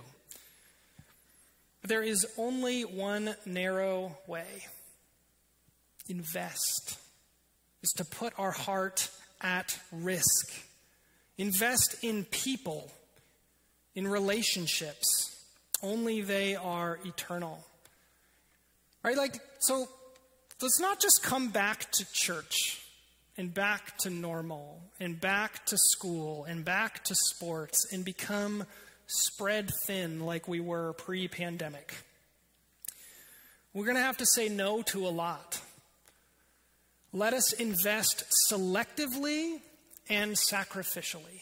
But 1.81 1.91
there 1.91 2.05
is 2.05 2.25
only 2.39 2.83
one 2.83 3.35
narrow 3.45 4.17
way 4.29 4.47
invest, 6.09 6.99
is 7.83 7.91
to 7.97 8.05
put 8.05 8.33
our 8.39 8.53
heart 8.53 9.11
at 9.41 9.79
risk. 9.91 10.53
Invest 11.37 11.97
in 12.03 12.25
people, 12.25 12.91
in 13.97 14.07
relationships. 14.07 15.45
Only 15.83 16.21
they 16.21 16.55
are 16.55 17.01
eternal. 17.05 17.65
Right? 19.03 19.17
Like, 19.17 19.41
so 19.59 19.87
let's 20.63 20.79
not 20.79 21.01
just 21.01 21.21
come 21.25 21.49
back 21.49 21.91
to 21.93 22.13
church 22.13 22.80
and 23.41 23.55
back 23.55 23.97
to 23.97 24.11
normal 24.11 24.83
and 25.01 25.19
back 25.19 25.65
to 25.65 25.79
school 25.79 26.45
and 26.45 26.63
back 26.63 27.03
to 27.05 27.15
sports 27.15 27.87
and 27.91 28.05
become 28.05 28.65
spread 29.07 29.71
thin 29.87 30.21
like 30.21 30.47
we 30.47 30.61
were 30.61 30.93
pre 30.93 31.27
pandemic. 31.27 31.95
We're 33.73 33.87
going 33.87 33.97
to 33.97 34.03
have 34.03 34.19
to 34.19 34.27
say 34.27 34.51
no 34.51 34.83
to 34.83 35.07
a 35.07 35.09
lot. 35.09 35.59
Let 37.15 37.33
us 37.33 37.55
invest 37.55 38.25
selectively 38.53 39.61
and 40.11 40.33
sacrificially. 40.33 41.41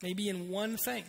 Maybe 0.00 0.28
in 0.28 0.48
one 0.48 0.76
thing. 0.76 1.04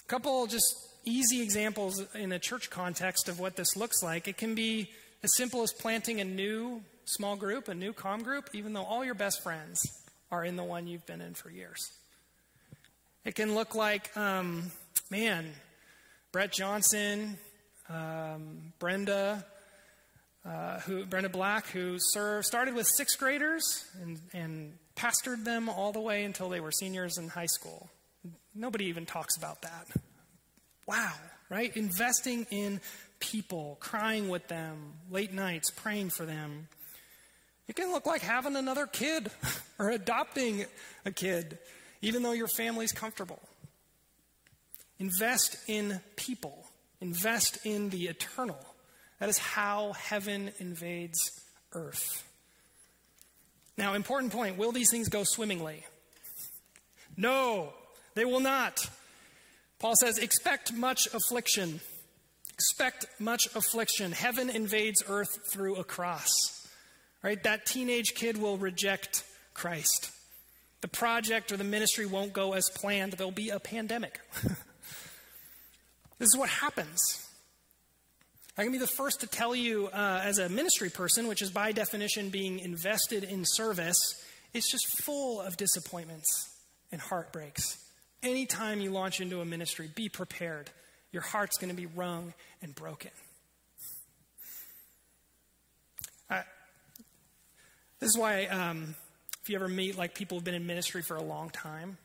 A 0.00 0.08
couple 0.08 0.46
just 0.48 0.74
easy 1.04 1.40
examples 1.40 2.02
in 2.16 2.32
a 2.32 2.40
church 2.40 2.68
context 2.68 3.28
of 3.28 3.38
what 3.38 3.54
this 3.54 3.76
looks 3.76 4.02
like. 4.02 4.26
It 4.26 4.38
can 4.38 4.56
be 4.56 4.90
as 5.22 5.36
simple 5.36 5.62
as 5.62 5.72
planting 5.72 6.20
a 6.20 6.24
new 6.24 6.82
small 7.04 7.36
group, 7.36 7.68
a 7.68 7.74
new 7.74 7.92
com 7.92 8.22
group, 8.22 8.50
even 8.52 8.72
though 8.72 8.84
all 8.84 9.04
your 9.04 9.14
best 9.14 9.42
friends 9.42 9.82
are 10.30 10.44
in 10.44 10.56
the 10.56 10.64
one 10.64 10.86
you've 10.86 11.06
been 11.06 11.20
in 11.20 11.34
for 11.34 11.50
years. 11.50 11.80
It 13.24 13.34
can 13.34 13.54
look 13.54 13.74
like, 13.74 14.14
um, 14.16 14.70
man, 15.10 15.46
Brett 16.32 16.52
Johnson, 16.52 17.38
um, 17.88 18.72
Brenda, 18.78 19.44
uh, 20.44 20.80
who 20.80 21.06
Brenda 21.06 21.28
Black, 21.30 21.68
who 21.68 21.96
served, 21.98 22.46
started 22.46 22.74
with 22.74 22.86
sixth 22.86 23.18
graders 23.18 23.84
and, 24.02 24.20
and 24.32 24.72
pastored 24.96 25.44
them 25.44 25.68
all 25.68 25.92
the 25.92 26.00
way 26.00 26.24
until 26.24 26.48
they 26.48 26.60
were 26.60 26.72
seniors 26.72 27.16
in 27.18 27.28
high 27.28 27.46
school. 27.46 27.88
Nobody 28.54 28.86
even 28.86 29.06
talks 29.06 29.36
about 29.36 29.62
that. 29.62 29.86
Wow, 30.86 31.12
right? 31.48 31.74
Investing 31.76 32.46
in 32.50 32.80
people, 33.20 33.78
crying 33.80 34.28
with 34.28 34.48
them, 34.48 34.92
late 35.10 35.32
nights, 35.32 35.70
praying 35.70 36.10
for 36.10 36.26
them. 36.26 36.68
It 37.68 37.76
can 37.76 37.92
look 37.92 38.06
like 38.06 38.20
having 38.22 38.56
another 38.56 38.86
kid 38.86 39.30
or 39.78 39.90
adopting 39.90 40.66
a 41.04 41.10
kid, 41.10 41.58
even 42.02 42.22
though 42.22 42.32
your 42.32 42.48
family's 42.48 42.92
comfortable. 42.92 43.40
Invest 44.98 45.56
in 45.66 46.00
people, 46.16 46.66
invest 47.00 47.58
in 47.64 47.90
the 47.90 48.04
eternal. 48.04 48.58
That 49.18 49.28
is 49.28 49.38
how 49.38 49.92
heaven 49.92 50.52
invades 50.58 51.18
earth. 51.72 52.22
Now, 53.76 53.94
important 53.94 54.32
point 54.32 54.56
will 54.56 54.72
these 54.72 54.90
things 54.90 55.08
go 55.08 55.24
swimmingly? 55.24 55.84
No, 57.16 57.72
they 58.14 58.24
will 58.24 58.40
not. 58.40 58.88
Paul 59.78 59.94
says, 59.96 60.18
expect 60.18 60.72
much 60.72 61.06
affliction. 61.12 61.80
Expect 62.54 63.06
much 63.18 63.46
affliction. 63.54 64.12
Heaven 64.12 64.48
invades 64.48 65.02
earth 65.08 65.50
through 65.50 65.76
a 65.76 65.84
cross. 65.84 66.53
Right? 67.24 67.42
That 67.42 67.64
teenage 67.64 68.14
kid 68.14 68.36
will 68.36 68.58
reject 68.58 69.24
Christ. 69.54 70.10
The 70.82 70.88
project 70.88 71.50
or 71.50 71.56
the 71.56 71.64
ministry 71.64 72.04
won't 72.04 72.34
go 72.34 72.52
as 72.52 72.68
planned. 72.74 73.14
There'll 73.14 73.32
be 73.32 73.48
a 73.48 73.58
pandemic. 73.58 74.20
this 74.42 76.28
is 76.28 76.36
what 76.36 76.50
happens. 76.50 77.26
I 78.58 78.62
can 78.62 78.72
be 78.72 78.78
the 78.78 78.86
first 78.86 79.22
to 79.22 79.26
tell 79.26 79.54
you, 79.54 79.86
uh, 79.86 80.20
as 80.22 80.38
a 80.38 80.50
ministry 80.50 80.90
person, 80.90 81.26
which 81.26 81.40
is 81.40 81.50
by 81.50 81.72
definition 81.72 82.28
being 82.28 82.58
invested 82.58 83.24
in 83.24 83.44
service, 83.46 83.96
it's 84.52 84.70
just 84.70 85.02
full 85.02 85.40
of 85.40 85.56
disappointments 85.56 86.28
and 86.92 87.00
heartbreaks. 87.00 87.78
Anytime 88.22 88.80
you 88.80 88.90
launch 88.90 89.22
into 89.22 89.40
a 89.40 89.46
ministry, 89.46 89.88
be 89.94 90.10
prepared. 90.10 90.68
Your 91.10 91.22
heart's 91.22 91.56
going 91.56 91.70
to 91.70 91.76
be 91.76 91.86
wrung 91.86 92.34
and 92.60 92.74
broken. 92.74 93.10
This 98.04 98.10
is 98.10 98.18
why, 98.18 98.44
um, 98.44 98.94
if 99.42 99.48
you 99.48 99.56
ever 99.56 99.66
meet 99.66 99.96
like 99.96 100.14
people 100.14 100.36
who've 100.36 100.44
been 100.44 100.54
in 100.54 100.66
ministry 100.66 101.00
for 101.00 101.16
a 101.16 101.22
long 101.22 101.48
time, 101.48 101.96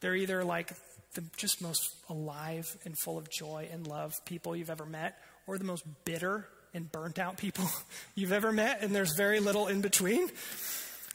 they're 0.00 0.16
either 0.16 0.42
like 0.42 0.72
the 1.12 1.22
just 1.36 1.60
most 1.60 1.94
alive 2.08 2.64
and 2.86 2.96
full 3.04 3.18
of 3.18 3.28
joy 3.30 3.68
and 3.70 3.86
love 3.86 4.14
people 4.24 4.56
you've 4.56 4.70
ever 4.70 4.86
met, 4.86 5.18
or 5.46 5.58
the 5.58 5.64
most 5.64 5.84
bitter 6.06 6.48
and 6.72 6.90
burnt 6.90 7.18
out 7.18 7.36
people 7.36 7.68
you've 8.14 8.32
ever 8.32 8.52
met, 8.52 8.82
and 8.82 8.94
there's 8.94 9.14
very 9.18 9.38
little 9.38 9.66
in 9.66 9.82
between. 9.82 10.30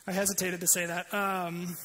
I 0.06 0.12
hesitated 0.12 0.62
to 0.62 0.68
say 0.68 0.86
that. 0.86 1.12
Um, 1.12 1.76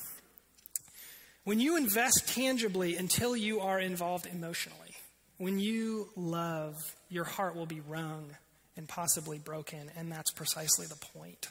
when 1.44 1.61
you 1.61 1.78
invest 1.78 2.28
tangibly 2.28 2.96
until 2.96 3.35
you 3.35 3.61
are 3.61 3.80
involved 3.80 4.26
emotionally, 4.26 4.94
when 5.38 5.59
you 5.59 6.11
love, 6.14 6.74
your 7.09 7.24
heart 7.24 7.57
will 7.57 7.64
be 7.64 7.80
wrung 7.80 8.37
and 8.76 8.87
possibly 8.87 9.38
broken, 9.38 9.90
and 9.96 10.12
that's 10.12 10.30
precisely 10.30 10.85
the 10.85 10.96
point. 11.18 11.48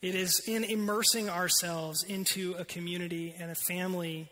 It 0.00 0.14
is 0.14 0.42
in 0.46 0.64
immersing 0.64 1.28
ourselves 1.28 2.04
into 2.04 2.54
a 2.58 2.64
community 2.64 3.34
and 3.38 3.50
a 3.50 3.56
family 3.56 4.28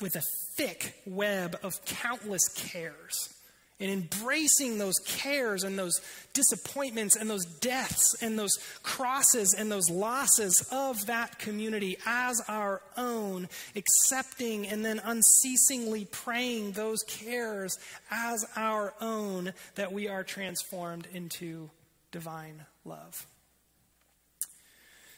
with 0.00 0.16
a 0.16 0.22
thick 0.56 0.94
web 1.06 1.56
of 1.62 1.84
countless 1.84 2.48
cares 2.48 3.32
and 3.80 3.90
embracing 3.90 4.78
those 4.78 4.98
cares 5.06 5.62
and 5.62 5.78
those 5.78 6.00
disappointments 6.32 7.14
and 7.14 7.30
those 7.30 7.44
deaths 7.60 8.16
and 8.20 8.36
those 8.36 8.58
crosses 8.82 9.54
and 9.56 9.70
those 9.70 9.88
losses 9.88 10.66
of 10.72 11.06
that 11.06 11.38
community 11.38 11.96
as 12.04 12.42
our 12.48 12.82
own, 12.96 13.48
accepting 13.76 14.66
and 14.66 14.84
then 14.84 15.00
unceasingly 15.04 16.06
praying 16.06 16.72
those 16.72 17.02
cares 17.06 17.78
as 18.10 18.44
our 18.56 18.94
own, 19.00 19.52
that 19.76 19.92
we 19.92 20.08
are 20.08 20.24
transformed 20.24 21.06
into 21.12 21.70
divine 22.10 22.64
love. 22.84 23.26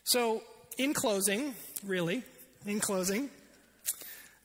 So, 0.05 0.43
in 0.79 0.95
closing, 0.95 1.55
really, 1.85 2.23
in 2.67 2.81
closing, 2.81 3.31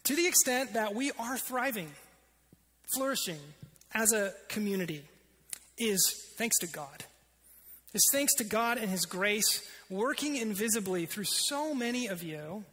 to 0.04 0.16
the 0.16 0.28
extent 0.28 0.74
that 0.74 0.94
we 0.94 1.12
are 1.18 1.38
thriving, 1.38 1.92
flourishing, 2.94 3.40
as 3.94 4.12
a 4.12 4.34
community 4.50 5.04
is 5.78 6.34
thanks 6.38 6.58
to 6.60 6.68
God. 6.68 7.06
It's 7.94 8.12
thanks 8.12 8.36
to 8.36 8.44
God 8.44 8.78
and 8.78 8.90
His 8.90 9.06
grace 9.06 9.66
working 9.90 10.36
invisibly 10.36 11.06
through 11.06 11.24
so 11.24 11.74
many 11.74 12.08
of 12.08 12.22
you 12.22 12.66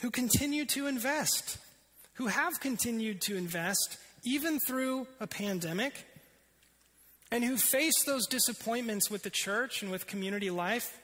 who 0.00 0.10
continue 0.10 0.64
to 0.66 0.86
invest, 0.86 1.58
who 2.14 2.28
have 2.28 2.60
continued 2.60 3.20
to 3.22 3.36
invest 3.36 3.98
even 4.24 4.60
through 4.60 5.06
a 5.20 5.26
pandemic, 5.26 6.06
and 7.30 7.44
who 7.44 7.56
face 7.56 8.04
those 8.04 8.26
disappointments 8.26 9.10
with 9.10 9.22
the 9.22 9.30
church 9.30 9.82
and 9.82 9.90
with 9.90 10.06
community 10.06 10.50
life, 10.50 10.98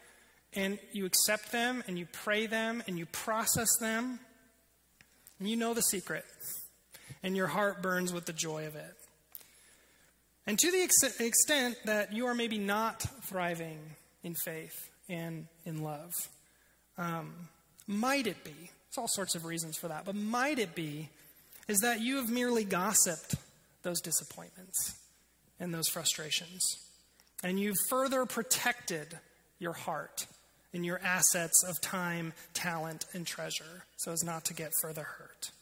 and 0.56 0.78
you 0.92 1.06
accept 1.06 1.52
them 1.52 1.82
and 1.86 1.98
you 1.98 2.06
pray 2.12 2.46
them 2.46 2.82
and 2.86 2.98
you 2.98 3.06
process 3.06 3.68
them, 3.80 4.20
and 5.38 5.48
you 5.48 5.56
know 5.56 5.74
the 5.74 5.82
secret 5.82 6.24
and 7.24 7.34
your 7.34 7.46
heart 7.46 7.82
burns 7.82 8.12
with 8.12 8.26
the 8.26 8.32
joy 8.32 8.66
of 8.66 8.76
it. 8.76 8.94
And 10.46 10.58
to 10.58 10.70
the 10.70 10.82
ex- 10.82 11.20
extent 11.20 11.76
that 11.86 12.12
you 12.12 12.26
are 12.26 12.34
maybe 12.34 12.58
not 12.58 13.00
thriving 13.24 13.80
in 14.22 14.34
faith 14.34 14.90
and 15.08 15.46
in 15.64 15.82
love, 15.82 16.12
um, 16.98 17.48
might 17.86 18.26
it 18.26 18.44
be, 18.44 18.52
there's 18.52 18.98
all 18.98 19.08
sorts 19.08 19.34
of 19.34 19.46
reasons 19.46 19.78
for 19.78 19.88
that, 19.88 20.04
but 20.04 20.14
might 20.14 20.58
it 20.58 20.74
be, 20.74 21.08
is 21.66 21.78
that 21.78 22.02
you 22.02 22.16
have 22.16 22.30
merely 22.30 22.64
gossiped 22.64 23.36
those 23.82 24.02
disappointments 24.02 24.94
and 25.58 25.72
those 25.72 25.88
frustrations. 25.88 26.62
And 27.42 27.58
you've 27.58 27.76
further 27.88 28.26
protected 28.26 29.18
your 29.58 29.72
heart 29.72 30.26
and 30.74 30.84
your 30.84 31.00
assets 31.02 31.64
of 31.64 31.80
time, 31.80 32.32
talent, 32.52 33.06
and 33.14 33.26
treasure 33.26 33.84
so 33.96 34.12
as 34.12 34.24
not 34.24 34.44
to 34.46 34.54
get 34.54 34.72
further 34.82 35.04
hurt. 35.04 35.52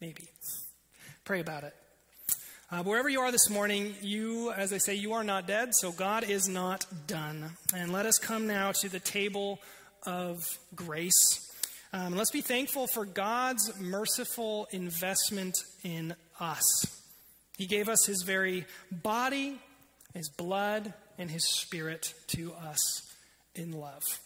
Maybe. 0.00 0.28
Pray 1.24 1.40
about 1.40 1.64
it. 1.64 1.74
Uh, 2.70 2.82
wherever 2.82 3.08
you 3.08 3.20
are 3.20 3.32
this 3.32 3.50
morning, 3.50 3.94
you, 4.00 4.52
as 4.52 4.72
I 4.72 4.78
say, 4.78 4.94
you 4.94 5.12
are 5.12 5.24
not 5.24 5.46
dead, 5.46 5.74
so 5.74 5.92
God 5.92 6.28
is 6.28 6.48
not 6.48 6.86
done. 7.06 7.50
And 7.74 7.92
let 7.92 8.06
us 8.06 8.18
come 8.18 8.46
now 8.46 8.72
to 8.72 8.88
the 8.88 9.00
table 9.00 9.60
of 10.04 10.38
grace. 10.74 11.50
Um, 11.92 12.16
let's 12.16 12.30
be 12.30 12.40
thankful 12.40 12.86
for 12.86 13.04
God's 13.04 13.72
merciful 13.80 14.68
investment 14.70 15.56
in 15.82 16.14
us. 16.38 16.86
He 17.56 17.66
gave 17.66 17.88
us 17.88 18.04
His 18.06 18.22
very 18.22 18.66
body, 18.90 19.60
His 20.14 20.28
blood, 20.28 20.92
and 21.18 21.30
His 21.30 21.44
spirit 21.48 22.14
to 22.28 22.52
us 22.52 23.05
in 23.56 23.72
love. 23.72 24.25